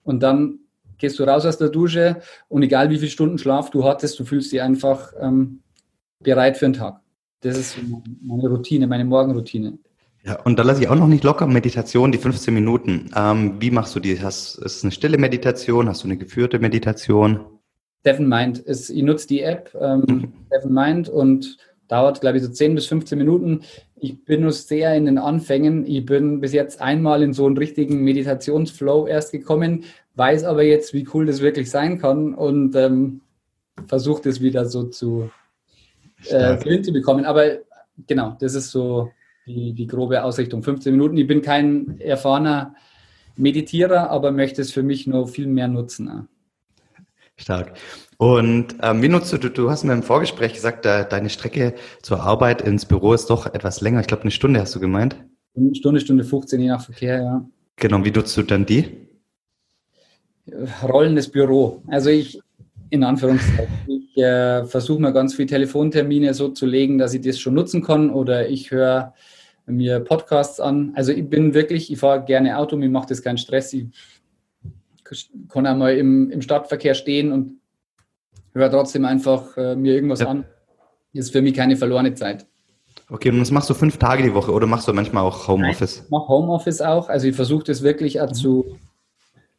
Und 0.04 0.24
dann 0.24 0.60
gehst 0.98 1.20
du 1.20 1.24
raus 1.24 1.46
aus 1.46 1.58
der 1.58 1.70
Dusche 1.70 2.18
und 2.48 2.64
egal 2.64 2.90
wie 2.90 2.98
viele 2.98 3.12
Stunden 3.12 3.38
Schlaf 3.38 3.70
du 3.70 3.84
hattest, 3.84 4.20
du 4.20 4.26
fühlst 4.26 4.52
dich 4.52 4.62
einfach 4.62 5.14
ähm, 5.20 5.62
bereit 6.20 6.58
für 6.58 6.66
den 6.66 6.74
Tag. 6.74 7.00
Das 7.42 7.58
ist 7.58 7.78
meine 8.22 8.48
Routine, 8.50 8.88
meine 8.88 9.06
Morgenroutine. 9.06 9.78
Ja, 10.26 10.42
und 10.42 10.60
da 10.60 10.64
lasse 10.64 10.82
ich 10.82 10.90
auch 10.90 10.96
noch 10.96 11.08
nicht 11.08 11.24
locker 11.24 11.48
Meditation, 11.48 12.12
die 12.12 12.18
15 12.18 12.54
Minuten. 12.54 13.10
Ähm, 13.16 13.56
wie 13.60 13.72
machst 13.72 13.96
du 13.96 14.02
die? 14.02 14.22
Hast, 14.22 14.56
ist 14.56 14.78
es 14.78 14.84
eine 14.84 14.92
stille 14.92 15.18
Meditation? 15.18 15.88
Hast 15.88 16.04
du 16.04 16.08
eine 16.08 16.18
geführte 16.18 16.60
Meditation? 16.60 17.40
Seven 18.04 18.28
Mind 18.28 18.60
ist, 18.60 18.90
ich 18.90 19.04
nutze 19.04 19.28
die 19.28 19.42
App 19.42 19.76
ähm, 19.80 20.04
mhm. 20.08 20.34
Seven 20.50 20.74
Mind 20.74 21.10
und 21.10 21.58
dauert, 21.88 22.22
glaube 22.22 22.38
ich, 22.38 22.44
so 22.44 22.50
10 22.50 22.76
bis 22.76 22.86
15 22.86 23.18
Minuten. 23.18 23.62
Ich 23.96 24.24
bin 24.24 24.42
nur 24.42 24.52
sehr 24.52 24.96
in 24.96 25.06
den 25.06 25.18
Anfängen. 25.18 25.86
Ich 25.86 26.06
bin 26.06 26.40
bis 26.40 26.54
jetzt 26.54 26.82
einmal 26.82 27.24
in 27.24 27.34
so 27.34 27.46
einen 27.46 27.58
richtigen 27.58 28.04
Meditationsflow 28.04 29.08
erst 29.08 29.32
gekommen, 29.32 29.84
weiß 30.16 30.44
aber 30.44 30.64
jetzt, 30.64 30.94
wie 30.94 31.08
cool 31.14 31.26
das 31.26 31.42
wirklich 31.42 31.70
sein 31.70 31.98
kann 32.00 32.34
und 32.34 32.76
ähm, 32.76 33.22
versuche 33.88 34.22
das 34.24 34.40
wieder 34.40 34.66
so 34.66 34.84
zu 34.84 35.32
äh, 36.26 36.82
zu 36.82 36.92
bekommen. 36.94 37.26
Aber 37.26 37.60
genau, 38.08 38.38
das 38.40 38.54
ist 38.54 38.72
so 38.72 39.12
die, 39.46 39.74
die 39.74 39.88
grobe 39.88 40.24
Ausrichtung. 40.24 40.64
15 40.64 40.94
Minuten. 40.94 41.18
Ich 41.18 41.28
bin 41.28 41.42
kein 41.42 42.00
erfahrener 42.00 42.76
Meditierer, 43.36 44.10
aber 44.10 44.32
möchte 44.32 44.62
es 44.62 44.72
für 44.72 44.84
mich 44.84 45.08
noch 45.08 45.28
viel 45.28 45.48
mehr 45.48 45.68
nutzen. 45.68 46.28
Stark. 47.40 47.74
Und 48.18 48.76
ähm, 48.82 49.02
wie 49.02 49.08
nutzt 49.08 49.32
du, 49.32 49.38
du 49.38 49.70
hast 49.70 49.86
mir 49.86 49.94
im 49.94 50.04
Vorgespräch 50.04 50.54
gesagt, 50.54 50.86
da, 50.86 51.04
deine 51.04 51.30
Strecke 51.30 51.74
zur 52.02 52.22
Arbeit 52.22 52.62
ins 52.62 52.86
Büro 52.86 53.14
ist 53.14 53.30
doch 53.30 53.46
etwas 53.48 53.80
länger. 53.82 54.02
Ich 54.02 54.08
glaube, 54.08 54.24
eine 54.24 54.32
Stunde 54.32 54.60
hast 54.60 54.76
du 54.76 54.80
gemeint. 54.80 55.16
Eine 55.56 55.74
Stunde, 55.74 56.02
Stunde 56.02 56.24
15, 56.24 56.60
je 56.60 56.68
nach 56.68 56.84
Verkehr, 56.84 57.22
ja. 57.22 57.46
Genau, 57.78 58.04
wie 58.04 58.12
nutzt 58.12 58.36
du 58.36 58.44
dann 58.44 58.66
die? 58.66 59.08
Rollendes 60.84 61.30
Büro. 61.30 61.82
Also 61.88 62.10
ich, 62.10 62.40
in 62.90 63.04
Anführungszeichen, 63.04 63.74
ich 63.88 64.18
äh, 64.22 64.66
versuche 64.66 65.02
mir 65.02 65.14
ganz 65.14 65.36
viele 65.36 65.48
Telefontermine 65.48 66.34
so 66.34 66.50
zu 66.50 66.66
legen, 66.66 66.98
dass 66.98 67.14
ich 67.14 67.22
das 67.22 67.40
schon 67.40 67.54
nutzen 67.54 67.82
kann 67.82 68.10
oder 68.10 68.50
ich 68.50 68.72
höre 68.72 69.14
mir 69.66 70.02
Podcasts 70.02 70.60
an. 70.60 70.92
Also 70.96 71.14
ich 71.14 71.30
bin 71.30 71.54
wirklich, 71.54 71.92
ich 71.92 72.00
fahre 72.00 72.26
gerne 72.26 72.58
Auto, 72.58 72.76
mir 72.76 72.90
macht 72.90 73.12
das 73.12 73.22
keinen 73.22 73.38
Stress. 73.38 73.72
Ich 73.74 73.86
kann 75.50 75.68
auch 75.68 75.76
mal 75.76 75.96
im, 75.96 76.30
im 76.32 76.42
Stadtverkehr 76.42 76.94
stehen 76.94 77.32
und 77.32 77.60
höre 78.54 78.70
trotzdem 78.70 79.06
einfach 79.06 79.58
äh, 79.58 79.76
mir 79.76 79.94
irgendwas 79.94 80.20
ja. 80.20 80.28
an. 80.28 80.46
Ist 81.14 81.32
für 81.32 81.42
mich 81.42 81.56
keine 81.56 81.76
verlorene 81.76 82.14
Zeit. 82.14 82.46
Okay, 83.10 83.32
und 83.32 83.40
das 83.40 83.50
machst 83.50 83.70
du 83.70 83.74
fünf 83.74 83.98
Tage 83.98 84.22
die 84.22 84.34
Woche 84.34 84.52
oder 84.52 84.68
machst 84.68 84.88
du 84.88 84.94
manchmal 84.94 85.24
auch 85.24 85.48
Homeoffice? 85.48 86.04
Ich 86.06 86.10
mache 86.12 86.28
Homeoffice 86.28 86.82
auch. 86.82 87.10
Also 87.10 87.28
ich 87.28 87.36
versuche 87.36 87.64
das 87.64 87.82
wirklich 87.82 88.22
auch 88.22 88.32
zu, 88.32 88.78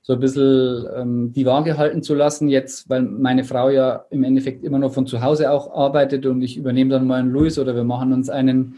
so 0.03 0.13
ein 0.13 0.21
bisschen 0.21 0.87
ähm, 0.97 1.33
die 1.33 1.47
Waage 1.47 1.77
halten 1.77 2.03
zu 2.05 2.15
lassen. 2.15 2.49
Jetzt, 2.49 2.89
weil 2.89 3.03
meine 3.03 3.43
Frau 3.43 3.69
ja 3.69 4.05
im 4.11 4.23
Endeffekt 4.23 4.63
immer 4.65 4.79
noch 4.79 4.95
von 4.95 5.07
zu 5.07 5.21
Hause 5.21 5.51
auch 5.51 5.75
arbeitet 5.75 6.27
und 6.27 6.43
ich 6.43 6.57
übernehme 6.57 6.91
dann 6.91 7.09
mal 7.09 7.19
einen 7.19 7.31
Luis 7.31 7.59
oder 7.59 7.75
wir 7.75 7.85
machen 7.85 8.13
uns 8.13 8.31
einen 8.31 8.77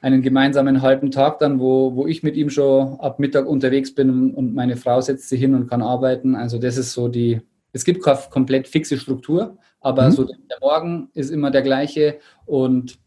einen 0.00 0.22
gemeinsamen 0.22 0.82
halben 0.82 1.10
Tag 1.10 1.38
dann, 1.38 1.60
wo, 1.60 1.94
wo 1.94 2.06
ich 2.06 2.22
mit 2.22 2.36
ihm 2.36 2.50
schon 2.50 2.98
ab 3.00 3.18
Mittag 3.18 3.46
unterwegs 3.46 3.94
bin 3.94 4.34
und 4.34 4.54
meine 4.54 4.76
Frau 4.76 5.00
setzt 5.00 5.28
sich 5.28 5.40
hin 5.40 5.54
und 5.54 5.68
kann 5.68 5.82
arbeiten. 5.82 6.34
Also 6.34 6.58
das 6.58 6.76
ist 6.76 6.92
so 6.92 7.08
die, 7.08 7.40
es 7.72 7.84
gibt 7.84 8.02
keine 8.02 8.18
komplett 8.30 8.68
fixe 8.68 8.98
Struktur, 8.98 9.58
aber 9.80 10.08
mhm. 10.08 10.12
so 10.12 10.24
der 10.24 10.58
Morgen 10.60 11.10
ist 11.14 11.30
immer 11.30 11.50
der 11.50 11.62
gleiche 11.62 12.18
und 12.46 12.98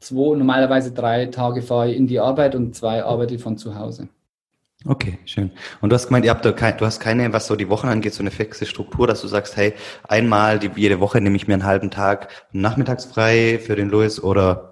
zwei, 0.00 0.36
normalerweise 0.36 0.92
drei 0.92 1.26
Tage 1.26 1.62
fahre 1.62 1.90
ich 1.90 1.96
in 1.96 2.06
die 2.06 2.20
Arbeit 2.20 2.54
und 2.54 2.74
zwei 2.74 3.02
arbeite 3.02 3.34
ich 3.34 3.42
von 3.42 3.56
zu 3.56 3.74
Hause. 3.78 4.08
Okay, 4.86 5.18
schön. 5.26 5.50
Und 5.82 5.90
du 5.90 5.94
hast 5.94 6.06
gemeint, 6.06 6.24
ihr 6.24 6.30
habt 6.30 6.44
da 6.44 6.52
kein, 6.52 6.78
du 6.78 6.86
hast 6.86 7.00
keine, 7.00 7.34
was 7.34 7.46
so 7.46 7.54
die 7.54 7.68
Wochen 7.68 7.88
angeht, 7.88 8.14
so 8.14 8.22
eine 8.22 8.30
fixe 8.30 8.64
Struktur, 8.64 9.06
dass 9.06 9.20
du 9.20 9.28
sagst, 9.28 9.54
hey, 9.58 9.74
einmal 10.08 10.58
die, 10.58 10.70
jede 10.74 11.00
Woche 11.00 11.20
nehme 11.20 11.36
ich 11.36 11.46
mir 11.46 11.54
einen 11.54 11.66
halben 11.66 11.90
Tag 11.90 12.28
nachmittags 12.52 13.04
frei 13.04 13.60
für 13.62 13.76
den 13.76 13.90
Louis 13.90 14.22
oder 14.22 14.69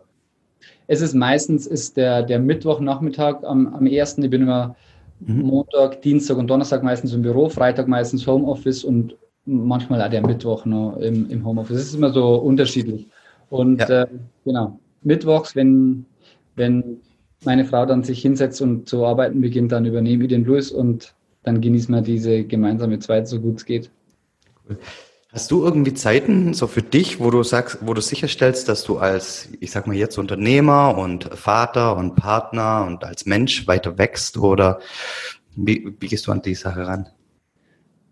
es 0.88 1.03
ist 1.03 1.14
meistens 1.14 1.66
ist 1.66 1.96
der, 1.96 2.22
der 2.22 2.40
Mittwochnachmittag 2.40 3.44
am, 3.44 3.72
am 3.74 3.87
ersten. 3.87 4.24
Ich 4.24 4.31
bin 4.31 4.42
immer 4.42 4.74
mhm. 5.20 5.42
Montag, 5.42 6.03
Dienstag 6.03 6.38
und 6.38 6.48
Donnerstag 6.48 6.83
meistens 6.83 7.12
im 7.12 7.22
Büro, 7.22 7.48
Freitag 7.48 7.87
meistens 7.87 8.27
Homeoffice 8.27 8.85
und 8.85 9.14
manchmal 9.44 10.03
auch 10.03 10.11
der 10.11 10.27
Mittwoch 10.27 10.64
noch 10.64 10.96
im, 10.96 11.31
im 11.31 11.44
Homeoffice. 11.44 11.77
Es 11.77 11.87
ist 11.88 11.94
immer 11.94 12.11
so 12.11 12.37
unterschiedlich. 12.37 13.07
Und 13.51 13.81
ja. 13.81 14.03
äh, 14.03 14.07
genau, 14.44 14.81
Mittwochs, 15.03 15.55
wenn, 15.55 16.07
wenn 16.57 17.01
meine 17.44 17.66
Frau 17.66 17.85
dann 17.85 18.03
sich 18.03 18.22
hinsetzt 18.22 18.61
und 18.62 18.88
zu 18.88 19.05
arbeiten 19.05 19.42
beginnt, 19.42 19.72
dann 19.72 19.85
übernehme 19.85 20.24
ich 20.24 20.31
den 20.31 20.44
Louis 20.44 20.72
und 20.72 21.14
dann 21.42 21.61
genießen 21.61 21.94
wir 21.94 22.03
diese 22.03 22.44
gemeinsame 22.44 22.98
Zeit, 22.98 23.29
so 23.29 23.40
gut 23.40 23.59
es 23.59 23.64
geht. 23.64 23.90
Cool. 24.68 24.79
Hast 25.30 25.50
du 25.50 25.62
irgendwie 25.62 25.92
Zeiten 25.92 26.54
so 26.54 26.66
für 26.66 26.80
dich, 26.80 27.20
wo 27.20 27.30
du 27.30 27.42
sagst, 27.42 27.78
wo 27.82 27.92
du 27.92 28.00
sicherstellst, 28.00 28.66
dass 28.66 28.84
du 28.84 28.96
als, 28.96 29.50
ich 29.60 29.70
sag 29.70 29.86
mal 29.86 29.94
jetzt 29.94 30.16
Unternehmer 30.16 30.96
und 30.96 31.24
Vater 31.24 31.98
und 31.98 32.16
Partner 32.16 32.86
und 32.86 33.04
als 33.04 33.26
Mensch 33.26 33.66
weiter 33.66 33.98
wächst 33.98 34.38
oder 34.38 34.80
wie, 35.54 35.94
wie 36.00 36.06
gehst 36.06 36.26
du 36.26 36.32
an 36.32 36.40
die 36.40 36.54
Sache 36.54 36.86
ran? 36.86 37.10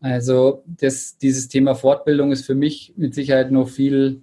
Also 0.02 0.62
das, 0.66 1.16
dieses 1.16 1.48
Thema 1.48 1.74
Fortbildung 1.74 2.32
ist 2.32 2.44
für 2.44 2.54
mich 2.54 2.92
mit 2.96 3.14
Sicherheit 3.14 3.50
noch 3.50 3.70
viel 3.70 4.22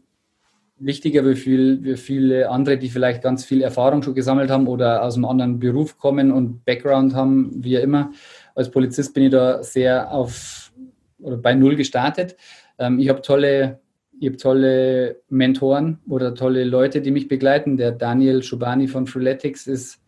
wichtiger 0.78 1.26
wie, 1.26 1.36
viel, 1.36 1.84
wie 1.84 1.98
viele 1.98 2.50
andere, 2.50 2.78
die 2.78 2.90
vielleicht 2.90 3.24
ganz 3.24 3.44
viel 3.44 3.64
Erfahrung 3.64 4.04
schon 4.04 4.14
gesammelt 4.14 4.52
haben 4.52 4.68
oder 4.68 5.04
aus 5.04 5.16
einem 5.16 5.26
anderen 5.26 5.58
Beruf 5.58 5.98
kommen 5.98 6.32
und 6.32 6.64
Background 6.64 7.16
haben, 7.16 7.52
wie 7.64 7.76
immer. 7.76 8.12
Als 8.54 8.70
Polizist 8.70 9.16
bin 9.16 9.24
ich 9.24 9.32
da 9.32 9.64
sehr 9.64 10.12
auf 10.12 10.72
oder 11.20 11.38
bei 11.38 11.56
Null 11.56 11.76
gestartet. 11.76 12.36
Ähm, 12.78 13.00
ich 13.00 13.10
habe 13.10 13.22
tolle, 13.22 13.80
ich 14.20 14.30
hab 14.30 14.38
tolle 14.38 15.22
Mentoren 15.30 16.00
oder 16.08 16.36
tolle 16.36 16.64
Leute, 16.64 17.02
die 17.02 17.12
mich 17.12 17.28
begleiten. 17.28 17.78
Der 17.78 17.92
Daniel 17.92 18.44
Schubani 18.44 18.88
von 18.88 19.08
Freeletics 19.08 19.68
ist 19.68 20.02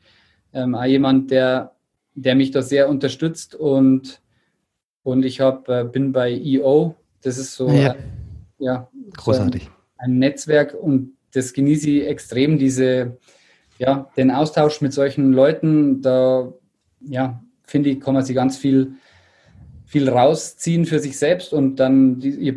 ähm, 0.54 0.75
auch 0.75 0.86
jemand, 0.86 1.32
der, 1.32 1.75
der 2.15 2.36
mich 2.36 2.51
da 2.51 2.62
sehr 2.62 2.89
unterstützt 2.89 3.56
und, 3.56 4.21
und 5.04 5.25
ich 5.25 5.41
hab, 5.41 5.67
äh, 5.69 5.84
bin 5.84 6.12
bei 6.12 6.32
EO. 6.32 6.95
Das 7.21 7.38
ist 7.38 7.56
so 7.56 7.69
ja, 7.69 7.95
ja 8.58 8.89
großartig. 9.17 9.69
Ein, 9.97 10.12
ein 10.12 10.19
Netzwerk 10.19 10.73
und 10.73 11.15
das 11.34 11.54
genieße 11.54 11.89
ich 11.89 12.08
extrem, 12.08 12.58
diese, 12.58 13.17
ja, 13.78 14.10
den 14.15 14.32
Austausch 14.32 14.82
mit 14.82 14.93
solchen 14.93 15.34
Leuten. 15.34 16.01
Da 16.01 16.54
ja, 17.01 17.43
finde 17.63 17.89
ich, 17.89 17.99
kann 17.99 18.13
man 18.13 18.23
sich 18.23 18.36
ganz 18.36 18.58
viel 18.58 18.93
viel 19.86 20.10
rausziehen 20.10 20.86
für 20.86 21.00
sich 21.00 21.17
selbst 21.17 21.54
und 21.54 21.78
dann 21.78 22.19
die, 22.19 22.52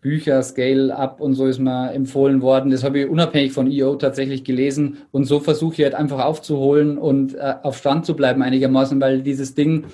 Bücher, 0.00 0.42
Scale 0.42 0.96
Up 0.96 1.20
und 1.20 1.34
so 1.34 1.46
ist 1.46 1.58
mir 1.58 1.92
empfohlen 1.92 2.40
worden. 2.40 2.70
Das 2.70 2.84
habe 2.84 3.00
ich 3.00 3.08
unabhängig 3.08 3.52
von 3.52 3.70
EO 3.70 3.96
tatsächlich 3.96 4.44
gelesen 4.44 4.98
und 5.10 5.26
so 5.26 5.40
versuche 5.40 5.74
ich 5.74 5.82
halt 5.82 5.94
einfach 5.94 6.24
aufzuholen 6.24 6.96
und 6.96 7.34
äh, 7.34 7.56
auf 7.62 7.76
Stand 7.76 8.06
zu 8.06 8.16
bleiben 8.16 8.42
einigermaßen, 8.42 9.00
weil 9.00 9.22
dieses 9.22 9.54
Ding 9.54 9.84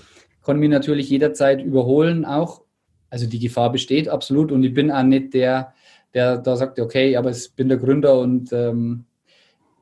kann 0.44 0.58
mich 0.58 0.70
natürlich 0.70 1.10
jederzeit 1.10 1.60
überholen 1.60 2.24
auch. 2.24 2.62
Also 3.10 3.26
die 3.26 3.40
Gefahr 3.40 3.72
besteht 3.72 4.08
absolut 4.08 4.52
und 4.52 4.62
ich 4.62 4.74
bin 4.74 4.92
auch 4.92 5.02
nicht 5.02 5.34
der, 5.34 5.72
der 6.14 6.38
da 6.38 6.56
sagt, 6.56 6.78
okay, 6.78 7.16
aber 7.16 7.30
ich 7.30 7.52
bin 7.56 7.68
der 7.68 7.78
Gründer 7.78 8.20
und 8.20 8.52
ähm, 8.52 9.06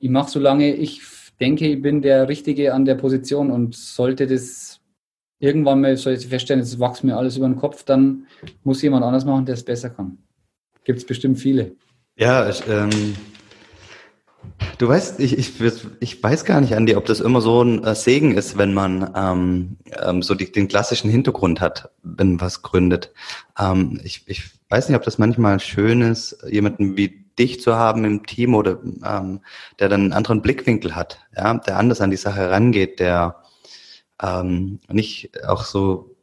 ich 0.01 0.09
mache 0.09 0.31
so 0.31 0.41
lange 0.41 0.75
ich 0.75 1.03
denke, 1.39 1.67
ich 1.67 1.83
bin 1.83 2.01
der 2.01 2.29
Richtige 2.29 2.73
an 2.73 2.87
der 2.87 2.95
Position 2.95 3.51
und 3.51 3.75
sollte 3.75 4.27
das 4.27 4.81
irgendwann 5.39 5.81
mal 5.81 5.97
soll 5.97 6.15
ich 6.15 6.27
feststellen, 6.27 6.63
es 6.63 6.79
wächst 6.79 7.05
mir 7.05 7.17
alles 7.17 7.37
über 7.37 7.47
den 7.47 7.57
Kopf, 7.57 7.85
dann 7.85 8.27
muss 8.63 8.83
jemand 8.83 9.05
anders 9.05 9.25
machen, 9.25 9.47
der 9.47 9.55
es 9.55 9.65
besser 9.65 9.91
kann. 9.91 10.19
Gibt 10.85 10.99
es 10.99 11.07
bestimmt 11.07 11.39
viele. 11.39 11.73
Ja, 12.17 12.49
ich, 12.49 12.63
ähm, 12.69 13.15
Du 14.79 14.89
weißt, 14.89 15.21
ich, 15.21 15.39
ich, 15.39 15.53
ich 16.01 16.23
weiß 16.23 16.45
gar 16.45 16.61
nicht, 16.61 16.75
Andi, 16.75 16.97
ob 16.97 17.07
das 17.07 17.21
immer 17.21 17.41
so 17.41 17.63
ein 17.63 17.85
äh, 17.85 17.95
Segen 17.95 18.37
ist, 18.37 18.59
wenn 18.59 18.75
man 18.75 19.11
ähm, 19.15 19.77
ähm, 20.03 20.23
so 20.23 20.35
die, 20.35 20.51
den 20.51 20.69
klassischen 20.69 21.11
Hintergrund 21.11 21.61
hat, 21.61 21.91
wenn 22.03 22.41
was 22.41 22.63
gründet. 22.63 23.13
Ähm, 23.59 24.01
ich, 24.03 24.25
ich 24.27 24.43
weiß 24.71 24.89
nicht, 24.89 24.97
ob 24.97 25.05
das 25.05 25.19
manchmal 25.19 25.61
schön 25.61 26.03
ist, 26.03 26.45
jemanden 26.51 26.97
wie 26.97 27.25
dich 27.39 27.61
zu 27.61 27.77
haben 27.77 28.05
im 28.05 28.27
Team 28.27 28.55
oder 28.55 28.79
ähm, 28.83 29.41
der 29.79 29.89
dann 29.89 30.03
einen 30.03 30.13
anderen 30.13 30.43
Blickwinkel 30.43 30.95
hat, 30.95 31.21
ja, 31.37 31.55
der 31.55 31.79
anders 31.79 32.01
an 32.01 32.11
die 32.11 32.17
Sache 32.17 32.51
rangeht, 32.51 33.01
der 33.01 33.44
ähm, 34.23 34.81
nicht 34.89 35.45
auch 35.47 35.65
so 35.65 36.15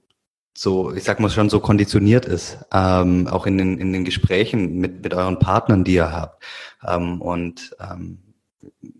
so, 0.54 0.94
ich 0.94 1.04
sag 1.04 1.20
mal 1.20 1.30
schon 1.30 1.50
so 1.50 1.60
konditioniert 1.60 2.26
ist, 2.26 2.58
ähm, 2.74 3.28
auch 3.28 3.46
in 3.46 3.58
den, 3.58 3.78
in 3.78 3.94
den 3.94 4.04
Gesprächen 4.04 4.80
mit, 4.80 5.04
mit 5.04 5.14
euren 5.14 5.40
Partnern, 5.40 5.84
die 5.84 5.94
ihr 5.94 6.12
habt. 6.12 6.44
Ähm, 6.86 7.22
und 7.22 7.76
ähm, 7.80 8.20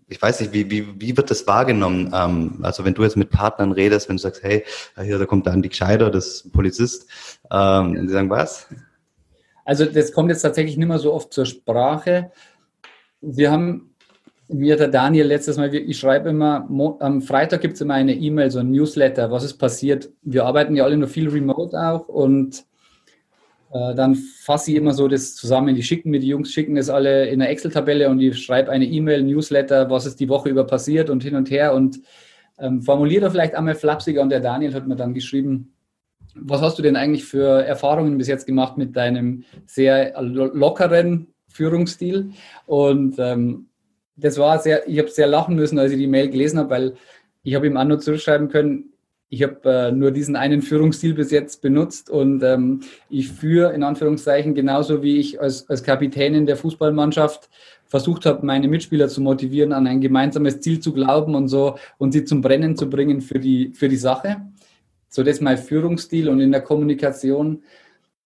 ich 0.08 0.20
weiß 0.20 0.40
nicht, 0.40 0.52
wie, 0.52 0.70
wie, 0.70 1.00
wie 1.00 1.16
wird 1.16 1.30
das 1.30 1.46
wahrgenommen? 1.46 2.10
Ähm, 2.14 2.58
also 2.62 2.84
wenn 2.84 2.94
du 2.94 3.02
jetzt 3.02 3.16
mit 3.16 3.30
Partnern 3.30 3.72
redest, 3.72 4.08
wenn 4.08 4.16
du 4.16 4.22
sagst, 4.22 4.42
hey, 4.42 4.64
hier, 5.00 5.18
da 5.18 5.26
kommt 5.26 5.46
der 5.46 5.52
Andi 5.52 5.68
Gscheider, 5.68 6.10
das 6.10 6.48
Polizist, 6.50 7.06
ähm, 7.50 7.98
und 7.98 8.06
die 8.06 8.12
sagen, 8.12 8.30
was? 8.30 8.66
Also 9.64 9.84
das 9.84 10.12
kommt 10.12 10.30
jetzt 10.30 10.42
tatsächlich 10.42 10.76
nicht 10.76 10.88
mehr 10.88 10.98
so 10.98 11.12
oft 11.12 11.32
zur 11.32 11.46
Sprache. 11.46 12.32
Wir 13.20 13.52
haben 13.52 13.91
mir 14.52 14.76
der 14.76 14.88
Daniel 14.88 15.26
letztes 15.26 15.56
Mal, 15.56 15.74
ich 15.74 15.98
schreibe 15.98 16.30
immer, 16.30 16.68
am 17.00 17.22
Freitag 17.22 17.60
gibt 17.60 17.74
es 17.74 17.80
immer 17.80 17.94
eine 17.94 18.14
E-Mail, 18.14 18.50
so 18.50 18.58
ein 18.58 18.70
Newsletter, 18.70 19.30
was 19.30 19.44
ist 19.44 19.54
passiert. 19.54 20.10
Wir 20.22 20.44
arbeiten 20.44 20.76
ja 20.76 20.84
alle 20.84 20.96
nur 20.96 21.08
viel 21.08 21.28
remote 21.28 21.78
auch 21.78 22.08
und 22.08 22.64
äh, 23.72 23.94
dann 23.94 24.14
fasse 24.14 24.70
ich 24.70 24.76
immer 24.76 24.94
so 24.94 25.08
das 25.08 25.34
zusammen. 25.34 25.74
Die 25.74 25.82
schicken 25.82 26.10
mir, 26.10 26.20
die 26.20 26.28
Jungs 26.28 26.50
schicken 26.50 26.74
das 26.74 26.90
alle 26.90 27.26
in 27.28 27.40
einer 27.40 27.50
Excel-Tabelle 27.50 28.08
und 28.08 28.20
ich 28.20 28.42
schreibe 28.42 28.70
eine 28.70 28.86
E-Mail, 28.86 29.22
Newsletter, 29.22 29.90
was 29.90 30.06
ist 30.06 30.20
die 30.20 30.28
Woche 30.28 30.48
über 30.48 30.64
passiert 30.64 31.10
und 31.10 31.22
hin 31.22 31.34
und 31.34 31.50
her 31.50 31.74
und 31.74 32.00
ähm, 32.58 32.82
formuliere 32.82 33.30
vielleicht 33.30 33.54
einmal 33.54 33.74
flapsiger 33.74 34.22
und 34.22 34.30
der 34.30 34.40
Daniel 34.40 34.74
hat 34.74 34.86
mir 34.86 34.96
dann 34.96 35.14
geschrieben, 35.14 35.72
was 36.34 36.60
hast 36.60 36.78
du 36.78 36.82
denn 36.82 36.96
eigentlich 36.96 37.24
für 37.24 37.64
Erfahrungen 37.64 38.16
bis 38.18 38.28
jetzt 38.28 38.46
gemacht 38.46 38.78
mit 38.78 38.96
deinem 38.96 39.44
sehr 39.66 40.20
lockeren 40.20 41.28
Führungsstil? 41.48 42.30
Und 42.66 43.16
ähm, 43.18 43.66
das 44.16 44.38
war 44.38 44.58
sehr, 44.58 44.88
ich 44.88 44.98
habe 44.98 45.08
sehr 45.08 45.26
lachen 45.26 45.56
müssen, 45.56 45.78
als 45.78 45.92
ich 45.92 45.98
die 45.98 46.06
Mail 46.06 46.28
gelesen 46.28 46.58
habe, 46.58 46.70
weil 46.70 46.94
ich 47.42 47.54
habe 47.54 47.66
ihm 47.66 47.76
auch 47.76 47.84
nur 47.84 47.98
zurückschreiben 47.98 48.48
können, 48.48 48.92
ich 49.32 49.42
habe 49.42 49.60
äh, 49.64 49.92
nur 49.92 50.10
diesen 50.10 50.36
einen 50.36 50.60
Führungsstil 50.60 51.14
bis 51.14 51.30
jetzt 51.30 51.62
benutzt 51.62 52.10
und 52.10 52.42
ähm, 52.42 52.80
ich 53.08 53.32
führe 53.32 53.72
in 53.72 53.82
Anführungszeichen 53.82 54.54
genauso 54.54 55.02
wie 55.02 55.16
ich 55.16 55.40
als, 55.40 55.70
als 55.70 55.82
Kapitänin 55.82 56.44
der 56.44 56.56
Fußballmannschaft 56.56 57.48
versucht 57.86 58.26
habe, 58.26 58.44
meine 58.44 58.68
Mitspieler 58.68 59.08
zu 59.08 59.22
motivieren, 59.22 59.72
an 59.72 59.86
ein 59.86 60.02
gemeinsames 60.02 60.60
Ziel 60.60 60.80
zu 60.80 60.92
glauben 60.92 61.34
und 61.34 61.48
so 61.48 61.78
und 61.96 62.12
sie 62.12 62.26
zum 62.26 62.42
Brennen 62.42 62.76
zu 62.76 62.90
bringen 62.90 63.22
für 63.22 63.38
die, 63.38 63.72
für 63.72 63.88
die 63.88 63.96
Sache. 63.96 64.42
So, 65.08 65.22
das 65.22 65.36
ist 65.36 65.40
mein 65.40 65.56
Führungsstil 65.56 66.28
und 66.28 66.40
in 66.40 66.52
der 66.52 66.60
Kommunikation 66.60 67.62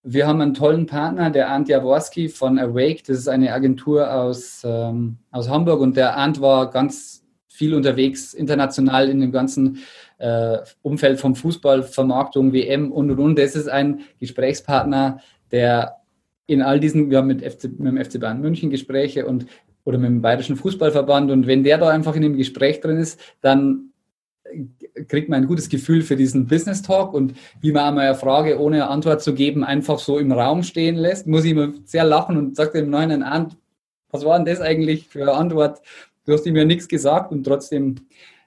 wir 0.09 0.27
haben 0.29 0.41
einen 0.41 0.55
tollen 0.55 0.87
Partner, 0.87 1.31
der 1.31 1.49
Arndt 1.49 1.69
Jaworski 1.69 2.29
von 2.29 2.61
Awake. 2.61 3.03
Das 3.05 3.19
ist 3.19 3.29
eine 3.29 3.53
Agentur 3.53 4.13
aus, 4.13 4.63
ähm, 4.65 5.19
aus 5.33 5.49
Hamburg 5.49 5.81
und 5.81 5.97
der 5.97 6.17
Arndt 6.17 6.41
war 6.41 6.71
ganz 6.71 7.25
viel 7.49 7.75
unterwegs 7.75 8.33
international 8.33 9.09
in 9.09 9.21
dem 9.21 9.33
ganzen 9.33 9.79
äh, 10.19 10.59
Umfeld 10.83 11.19
vom 11.19 11.35
Fußball, 11.35 11.83
Vermarktung, 11.83 12.53
WM 12.53 12.93
und 12.93 13.11
und 13.11 13.19
und. 13.19 13.39
Das 13.39 13.57
ist 13.57 13.69
ein 13.69 14.03
Gesprächspartner, 14.21 15.21
der 15.51 15.97
in 16.47 16.63
all 16.63 16.79
diesen, 16.79 17.11
wir 17.11 17.19
haben 17.19 17.27
mit, 17.27 17.43
FC, 17.43 17.65
mit 17.77 17.93
dem 17.93 18.05
FC 18.05 18.21
Bayern 18.21 18.41
München 18.41 18.71
Gespräche 18.71 19.27
und 19.27 19.47
oder 19.83 19.99
mit 19.99 20.09
dem 20.09 20.23
Bayerischen 20.23 20.57
Fußballverband 20.57 21.33
und 21.33 21.47
wenn 21.49 21.65
der 21.65 21.79
da 21.79 21.89
einfach 21.89 22.15
in 22.15 22.23
dem 22.23 22.37
Gespräch 22.37 22.81
drin 22.81 22.99
ist, 22.99 23.21
dann 23.41 23.91
kriegt 25.09 25.29
man 25.29 25.43
ein 25.43 25.47
gutes 25.47 25.69
Gefühl 25.69 26.03
für 26.03 26.17
diesen 26.17 26.47
Business 26.47 26.83
Talk. 26.83 27.13
Und 27.13 27.35
wie 27.61 27.73
man 27.73 27.85
einmal 27.85 28.07
eine 28.07 28.15
Frage 28.15 28.61
ohne 28.61 28.89
Antwort 28.89 29.23
zu 29.23 29.35
geben 29.35 29.65
einfach 29.65 29.99
so 29.99 30.19
im 30.19 30.33
Raum 30.33 30.63
stehen 30.63 30.97
lässt, 30.97 31.27
muss 31.27 31.45
ich 31.45 31.53
immer 31.53 31.73
sehr 31.85 32.05
lachen 32.05 32.37
und 32.37 32.57
sagt 32.57 32.75
dem 32.75 32.91
Neuen 32.91 33.23
an, 33.23 33.55
was 34.11 34.25
war 34.25 34.39
denn 34.39 34.47
das 34.47 34.61
eigentlich 34.61 35.09
für 35.09 35.23
eine 35.23 35.35
Antwort? 35.35 35.81
Du 36.25 36.33
hast 36.33 36.47
ihm 36.47 36.57
ja 36.57 36.65
nichts 36.65 36.89
gesagt. 36.89 37.33
Und 37.33 37.45
trotzdem, 37.45 37.97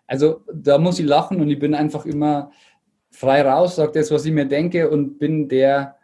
also 0.08 0.42
da 0.54 0.78
muss 0.78 1.00
ich 1.00 1.06
lachen 1.06 1.40
und 1.42 1.50
ich 1.50 1.60
bin 1.60 1.74
einfach 1.74 2.06
immer 2.06 2.52
frei 3.12 3.42
raus, 3.42 3.76
sage 3.76 3.94
das, 3.94 4.12
was 4.12 4.26
ich 4.26 4.32
mir 4.32 4.46
denke 4.46 4.90
und 4.90 5.20
bin 5.20 5.50
der, 5.50 5.96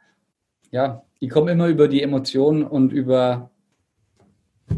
ja, 0.71 1.03
ich 1.19 1.29
komme 1.29 1.51
immer 1.51 1.67
über 1.67 1.87
die 1.87 2.01
Emotionen 2.01 2.63
und 2.63 2.91
über 2.91 3.49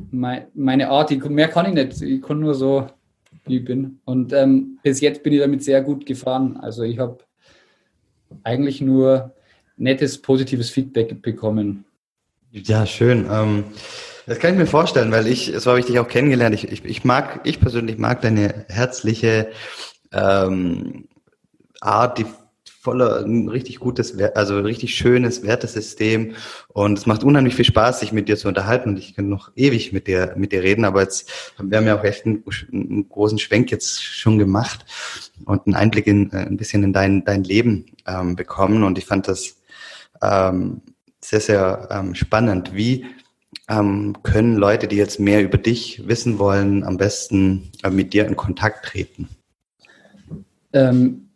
meine 0.02 0.90
Art, 0.90 1.12
ich, 1.12 1.24
mehr 1.24 1.48
kann 1.48 1.66
ich 1.68 1.74
nicht, 1.74 2.02
ich 2.02 2.22
kann 2.22 2.40
nur 2.40 2.54
so 2.54 2.88
ich 3.50 3.66
bin. 3.66 4.00
Und 4.06 4.34
ähm, 4.34 4.80
bis 4.84 5.02
jetzt 5.02 5.24
bin 5.24 5.34
ich 5.34 5.40
damit 5.40 5.64
sehr 5.64 5.82
gut 5.82 6.06
gefahren. 6.06 6.58
Also 6.58 6.84
ich 6.84 7.00
habe 7.00 7.20
eigentlich 8.44 8.82
nur 8.82 9.34
nettes, 9.78 10.22
positives 10.22 10.70
Feedback 10.70 11.22
bekommen. 11.22 11.86
Ja, 12.52 12.86
schön. 12.86 13.28
Ähm, 13.32 13.66
das 14.26 14.40
kann 14.40 14.54
ich 14.54 14.60
mir 14.60 14.68
vorstellen, 14.68 15.12
weil 15.12 15.28
ich, 15.28 15.54
habe 15.66 15.80
ich 15.80 15.86
dich 15.86 16.00
auch 16.00 16.08
kennengelernt. 16.08 16.56
Ich, 16.56 16.70
ich, 16.70 16.84
ich 16.84 17.04
mag, 17.06 17.42
ich 17.44 17.60
persönlich 17.60 17.98
mag 17.98 18.22
deine 18.22 18.66
herzliche 18.68 19.50
ähm, 20.12 21.08
Art, 21.80 22.18
die 22.18 22.26
voller 22.88 23.26
ein 23.26 23.50
richtig 23.50 23.80
gutes, 23.80 24.18
also 24.18 24.60
richtig 24.60 24.96
schönes 24.96 25.44
Wertesystem 25.44 26.36
und 26.70 26.98
es 26.98 27.06
macht 27.06 27.26
unheimlich 27.26 27.54
viel 27.54 27.66
Spaß, 27.66 28.00
sich 28.00 28.14
mit 28.14 28.30
dir 28.30 28.38
zu 28.38 28.48
unterhalten 28.48 28.92
und 28.92 28.98
ich 28.98 29.14
kann 29.14 29.28
noch 29.28 29.52
ewig 29.58 29.92
mit 29.92 30.08
dir 30.08 30.36
mit 30.38 30.54
dir 30.54 30.64
reden, 30.64 30.86
aber 30.86 31.02
jetzt 31.02 31.30
wir 31.60 31.78
haben 31.78 31.86
ja 31.86 32.00
auch 32.00 32.04
echt 32.06 32.26
einen, 32.26 32.46
einen 32.72 33.10
großen 33.10 33.40
Schwenk 33.40 33.72
jetzt 33.72 34.02
schon 34.02 34.38
gemacht 34.38 34.86
und 35.44 35.68
einen 35.68 35.76
Einblick 35.76 36.08
in 36.08 36.32
äh, 36.32 36.46
ein 36.46 36.56
bisschen 36.56 36.82
in 36.84 36.94
dein 36.94 37.26
dein 37.26 37.44
Leben 37.44 37.88
ähm, 38.08 38.38
bekommen 38.38 38.84
und 38.86 38.98
ich 38.98 39.06
fand 39.06 39.28
das 39.28 39.58
ähm, 40.22 40.80
sehr 41.20 41.42
sehr 41.42 41.90
ähm, 41.92 42.16
spannend. 42.16 42.74
Wie 42.74 43.06
ähm, 43.68 44.16
können 44.24 44.56
Leute, 44.56 44.88
die 44.88 44.96
jetzt 44.96 45.20
mehr 45.20 45.44
über 45.44 45.58
dich 45.58 46.08
wissen 46.08 46.40
wollen, 46.40 46.86
am 46.86 46.96
besten 46.96 47.70
äh, 47.84 47.90
mit 47.90 48.14
dir 48.14 48.26
in 48.26 48.38
Kontakt 48.38 48.86
treten? 48.86 49.28
Ähm, 50.72 51.27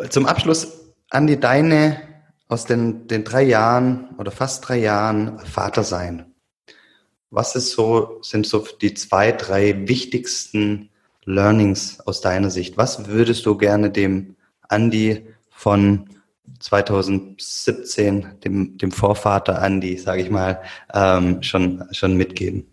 Zum 0.10 0.26
Abschluss, 0.26 0.94
Andi, 1.10 1.40
deine 1.40 2.02
aus 2.48 2.66
den, 2.66 3.08
den 3.08 3.24
drei 3.24 3.44
Jahren 3.44 4.10
oder 4.18 4.32
fast 4.32 4.68
drei 4.68 4.78
Jahren 4.78 5.40
Vater 5.40 5.84
sein. 5.84 6.26
Was 7.30 7.56
ist 7.56 7.72
so, 7.72 8.20
sind 8.22 8.48
so 8.48 8.66
die 8.82 8.96
zwei, 8.96 9.32
drei 9.32 9.88
wichtigsten 9.88 10.90
Learnings 11.26 12.00
aus 12.02 12.22
deiner 12.22 12.50
Sicht? 12.50 12.76
Was 12.78 13.08
würdest 13.08 13.46
du 13.46 13.56
gerne 13.56 13.92
dem 13.92 14.36
Andi 14.68 15.28
von 15.52 16.10
2017, 16.60 18.40
dem, 18.44 18.78
dem 18.78 18.92
Vorvater 18.92 19.62
Andi, 19.62 19.98
sage 19.98 20.24
ich 20.24 20.32
mal, 20.32 20.62
ähm, 20.94 21.44
schon, 21.44 21.84
schon 21.92 22.18
mitgeben? 22.18 22.66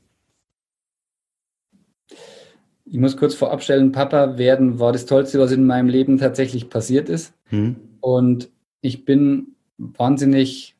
Ich 2.88 2.99
muss 2.99 3.16
kurz 3.16 3.35
vorab 3.35 3.62
stellen, 3.62 3.90
Papa 3.90 4.38
werden 4.38 4.79
war 4.79 4.92
das 4.92 5.07
Tollste, 5.07 5.40
was 5.40 5.51
in 5.51 5.66
meinem 5.66 5.88
Leben 5.88 6.18
tatsächlich 6.18 6.70
passiert 6.70 7.09
ist. 7.09 7.35
Mhm. 7.51 7.77
Und 8.01 8.49
ich 8.81 9.05
bin 9.05 9.57
wahnsinnig, 9.77 10.77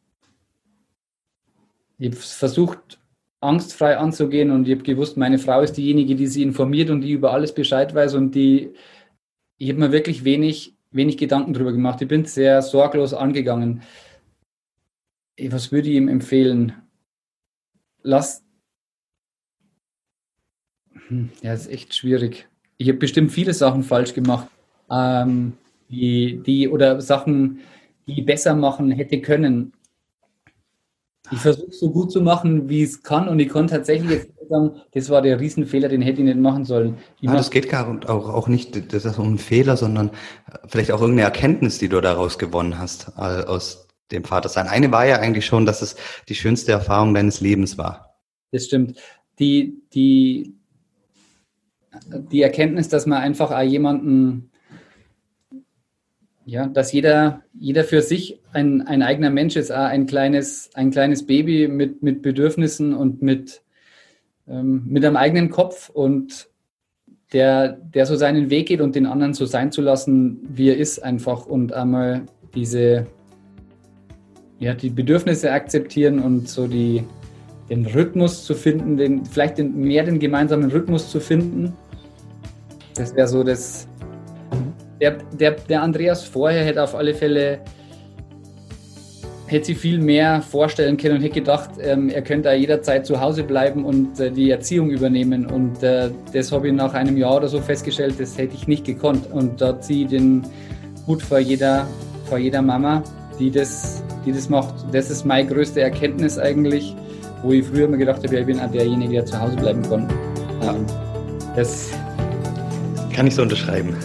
ich 1.99 2.07
habe 2.07 2.17
versucht, 2.17 3.01
angstfrei 3.41 3.99
anzugehen 3.99 4.51
und 4.51 4.67
ich 4.67 4.75
habe 4.75 4.85
gewusst, 4.85 5.17
meine 5.17 5.39
Frau 5.39 5.61
ist 5.61 5.75
diejenige, 5.75 6.15
die 6.15 6.27
sie 6.27 6.43
informiert 6.43 6.91
und 6.91 7.03
die 7.03 7.13
über 7.13 7.33
alles 7.33 7.53
Bescheid 7.53 7.95
weiß 7.95 8.15
und 8.15 8.35
die, 8.35 8.73
ich 9.59 9.69
habe 9.69 9.81
mir 9.81 9.93
wirklich 9.93 10.25
wenig, 10.25 10.75
wenig 10.91 11.19
Gedanken 11.19 11.53
darüber 11.53 11.73
gemacht. 11.73 12.01
Ich 12.01 12.09
bin 12.09 12.25
sehr 12.25 12.63
sorglos 12.63 13.15
angegangen. 13.15 13.83
Was 15.49 15.71
würde 15.73 15.91
ich 15.91 15.97
ihm 15.97 16.09
empfehlen? 16.09 16.73
Lass 18.03 18.39
hm, 18.39 18.46
ja, 21.43 21.53
ist 21.53 21.71
echt 21.71 21.95
schwierig. 21.95 22.47
Ich 22.79 22.89
habe 22.89 22.99
bestimmt 22.99 23.33
viele 23.33 23.55
Sachen 23.55 23.83
falsch 23.83 24.15
gemacht, 24.15 24.49
ähm, 24.91 25.55
die, 25.89 26.41
die 26.45 26.69
oder 26.69 27.01
Sachen, 27.01 27.61
die 28.07 28.21
ich 28.21 28.27
besser 28.27 28.55
machen 28.55 28.91
hätte 28.91 29.21
können. 29.21 29.73
Ich 31.33 31.39
versuche 31.39 31.71
es 31.71 31.81
so 31.81 31.91
gut 31.91 32.13
zu 32.13 32.21
machen, 32.21 32.69
wie 32.69 32.83
es 32.83 33.03
kann 33.03 33.29
und 33.29 33.41
ich 33.41 33.49
kann 33.49 33.67
tatsächlich 33.67 34.11
jetzt 34.11 34.31
sagen, 34.49 34.81
das 34.93 35.11
war 35.11 35.23
der 35.23 35.41
Riesenfehler, 35.41 35.89
den 35.89 36.03
hätte 36.03 36.21
ich 36.21 36.27
nicht 36.27 36.39
machen 36.39 36.65
sollen. 36.65 36.99
Ja, 37.21 37.35
das 37.35 37.51
geht 37.51 37.69
gar 37.69 37.89
auch, 38.09 38.29
auch 38.29 38.49
nicht, 38.49 38.93
das 38.93 39.05
ist 39.05 39.19
um 39.19 39.35
ein 39.35 39.39
Fehler, 39.39 39.77
sondern 39.77 40.11
vielleicht 40.69 40.93
auch 40.93 41.01
irgendeine 41.01 41.27
Erkenntnis, 41.27 41.79
die 41.79 41.89
du 41.89 42.01
daraus 42.01 42.39
gewonnen 42.39 42.79
hast, 42.79 43.09
äh, 43.17 43.21
aus 43.45 43.89
dem 44.13 44.25
Vatersein. 44.25 44.69
Eine 44.69 44.93
war 44.93 45.07
ja 45.07 45.19
eigentlich 45.19 45.47
schon, 45.47 45.67
dass 45.67 45.83
es 45.83 45.97
die 46.29 46.35
schönste 46.35 46.73
Erfahrung 46.73 47.15
deines 47.15 47.41
Lebens 47.41 47.77
war. 47.77 48.15
Das 48.53 48.67
stimmt. 48.67 48.99
Die, 49.39 49.83
die, 49.93 50.55
die 52.09 52.43
Erkenntnis, 52.43 52.89
dass 52.89 53.07
man 53.07 53.23
einfach 53.23 53.61
jemanden, 53.63 54.51
ja, 56.45 56.67
dass 56.67 56.93
jeder, 56.93 57.43
jeder 57.53 57.85
für 57.85 58.03
sich 58.03 58.41
ein, 58.53 58.83
ein 58.83 59.03
eigener 59.03 59.31
Mensch 59.31 59.57
ist, 59.57 59.71
ein 59.71 60.07
kleines, 60.07 60.71
ein 60.75 60.91
kleines 60.91 61.27
Baby 61.27 61.69
mit, 61.69 62.03
mit 62.03 62.23
Bedürfnissen 62.23 62.95
und 62.95 63.21
mit, 63.23 63.63
ähm, 64.49 64.85
mit 64.87 65.05
einem 65.05 65.17
eigenen 65.17 65.51
Kopf 65.51 65.89
und 65.89 66.49
der, 67.33 67.73
der 67.73 68.07
so 68.07 68.17
seinen 68.17 68.51
Weg 68.51 68.69
geht 68.69 68.81
und 68.81 68.95
den 68.95 69.07
anderen 69.07 69.35
so 69.35 69.45
sein 69.47 69.73
zu 69.73 69.83
lassen, 69.83 70.41
wie 70.49 70.71
er 70.71 70.77
ist, 70.77 71.01
einfach 71.01 71.47
und 71.47 71.73
einmal 71.73 72.23
diese, 72.55 73.07
ja, 74.59 74.75
die 74.75 74.91
Bedürfnisse 74.91 75.51
akzeptieren 75.51 76.21
und 76.21 76.49
so 76.49 76.67
die, 76.67 77.05
den 77.69 77.87
Rhythmus 77.87 78.45
zu 78.45 78.55
finden, 78.55 78.97
den, 78.97 79.25
vielleicht 79.25 79.59
den, 79.59 79.81
mehr 79.81 80.05
den 80.05 80.19
gemeinsamen 80.19 80.71
Rhythmus 80.71 81.11
zu 81.11 81.21
finden. 81.21 81.75
Das 82.97 83.15
wäre 83.15 83.29
so 83.29 83.43
das. 83.43 83.87
Der, 85.01 85.19
der, 85.39 85.53
der 85.53 85.83
Andreas 85.83 86.25
vorher 86.25 86.65
hätte 86.65 86.83
auf 86.83 86.95
alle 86.95 87.15
Fälle 87.15 87.61
hätte 89.47 89.67
sich 89.67 89.79
viel 89.79 90.01
mehr 90.01 90.43
vorstellen 90.43 90.97
können 90.97 91.17
und 91.17 91.23
hätte 91.23 91.35
gedacht, 91.35 91.71
ähm, 91.81 92.09
er 92.09 92.23
könnte 92.23 92.53
jederzeit 92.53 93.07
zu 93.07 93.21
Hause 93.21 93.45
bleiben 93.45 93.85
und 93.85 94.19
äh, 94.19 94.31
die 94.31 94.51
Erziehung 94.51 94.91
übernehmen. 94.91 95.47
Und 95.47 95.83
äh, 95.83 96.11
das 96.33 96.51
habe 96.53 96.69
ich 96.69 96.75
nach 96.75 96.95
einem 96.95 97.17
Jahr 97.17 97.37
oder 97.37 97.49
so 97.49 97.61
festgestellt, 97.61 98.17
das 98.19 98.37
hätte 98.37 98.55
ich 98.55 98.67
nicht 98.67 98.85
gekonnt. 98.85 99.31
Und 99.31 99.61
da 99.61 99.81
ziehe 99.81 100.05
ich 100.05 100.11
den 100.11 100.43
Hut 101.07 101.23
vor 101.23 101.39
jeder, 101.39 101.87
vor 102.25 102.39
jeder 102.39 102.63
Mama, 102.63 103.05
die 103.39 103.51
das, 103.51 104.03
die 104.25 104.33
das 104.33 104.49
macht. 104.49 104.75
Das 104.93 105.11
ist 105.11 105.25
meine 105.25 105.49
größte 105.49 105.81
Erkenntnis 105.81 106.39
eigentlich, 106.39 106.97
wo 107.43 107.53
ich 107.53 107.65
früher 107.65 107.85
immer 107.85 107.99
gedacht 107.99 108.25
habe, 108.25 108.35
ja, 108.35 108.41
ich 108.41 108.47
bin 108.47 108.59
auch 108.59 108.71
derjenige, 108.71 109.13
der 109.13 109.27
zu 109.27 109.41
Hause 109.41 109.57
bleiben 109.57 109.83
kann. 109.83 110.09
Ähm, 110.63 110.85
das 111.55 111.91
kann 113.17 113.27
ich 113.27 113.35
so 113.35 113.43
unterschreiben. 113.43 113.97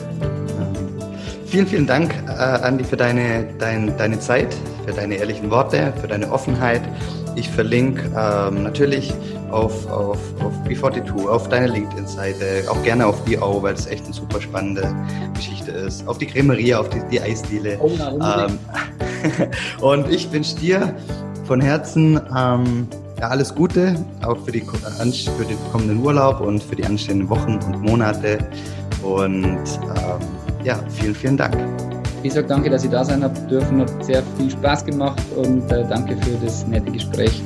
Vielen, 1.45 1.67
vielen 1.67 1.85
Dank, 1.85 2.15
äh, 2.27 2.31
Andi, 2.31 2.85
für 2.85 2.95
deine, 2.95 3.45
dein, 3.59 3.95
deine 3.97 4.17
Zeit, 4.19 4.55
für 4.85 4.93
deine 4.93 5.15
ehrlichen 5.15 5.51
Worte, 5.51 5.91
für 5.99 6.07
deine 6.07 6.31
Offenheit. 6.31 6.81
Ich 7.35 7.49
verlinke 7.49 8.03
ähm, 8.17 8.63
natürlich 8.63 9.13
auf, 9.51 9.85
auf, 9.91 10.17
auf 10.41 10.53
B42, 10.65 11.27
auf 11.27 11.49
deine 11.49 11.67
LinkedIn-Seite, 11.67 12.63
auch 12.69 12.81
gerne 12.83 13.05
auf 13.05 13.23
BO, 13.25 13.61
weil 13.61 13.73
es 13.73 13.85
echt 13.85 14.05
eine 14.05 14.13
super 14.13 14.39
spannende 14.39 14.95
Geschichte 15.33 15.71
ist. 15.71 16.07
Auf 16.07 16.17
die 16.17 16.27
Cremeria, 16.27 16.79
auf 16.79 16.87
die, 16.87 17.01
die 17.11 17.19
Eisdiele. 17.19 17.77
Oh, 17.81 17.91
ähm, 17.91 18.59
und 19.81 20.09
ich 20.09 20.31
wünsche 20.31 20.55
dir 20.55 20.95
von 21.45 21.59
Herzen 21.59 22.17
ähm, 22.37 22.87
ja, 23.19 23.27
alles 23.27 23.53
Gute, 23.53 23.93
auch 24.23 24.37
für, 24.45 24.53
die, 24.53 24.61
für 24.61 25.45
den 25.45 25.57
kommenden 25.71 26.01
Urlaub 26.01 26.39
und 26.39 26.63
für 26.63 26.77
die 26.77 26.85
anstehenden 26.85 27.29
Wochen 27.29 27.59
und 27.67 27.81
Monate. 27.81 28.39
Und 29.03 29.45
ähm, 29.45 30.63
ja, 30.63 30.79
vielen, 30.89 31.15
vielen 31.15 31.37
Dank. 31.37 31.55
Ich 32.23 32.33
sage 32.33 32.47
danke, 32.47 32.69
dass 32.69 32.83
ich 32.83 32.91
da 32.91 33.03
sein 33.03 33.23
habe 33.23 33.39
dürfen. 33.47 33.81
Hat 33.81 34.05
sehr 34.05 34.21
viel 34.37 34.51
Spaß 34.51 34.85
gemacht 34.85 35.21
und 35.35 35.71
äh, 35.71 35.83
danke 35.87 36.15
für 36.17 36.37
das 36.43 36.67
nette 36.67 36.91
Gespräch. 36.91 37.41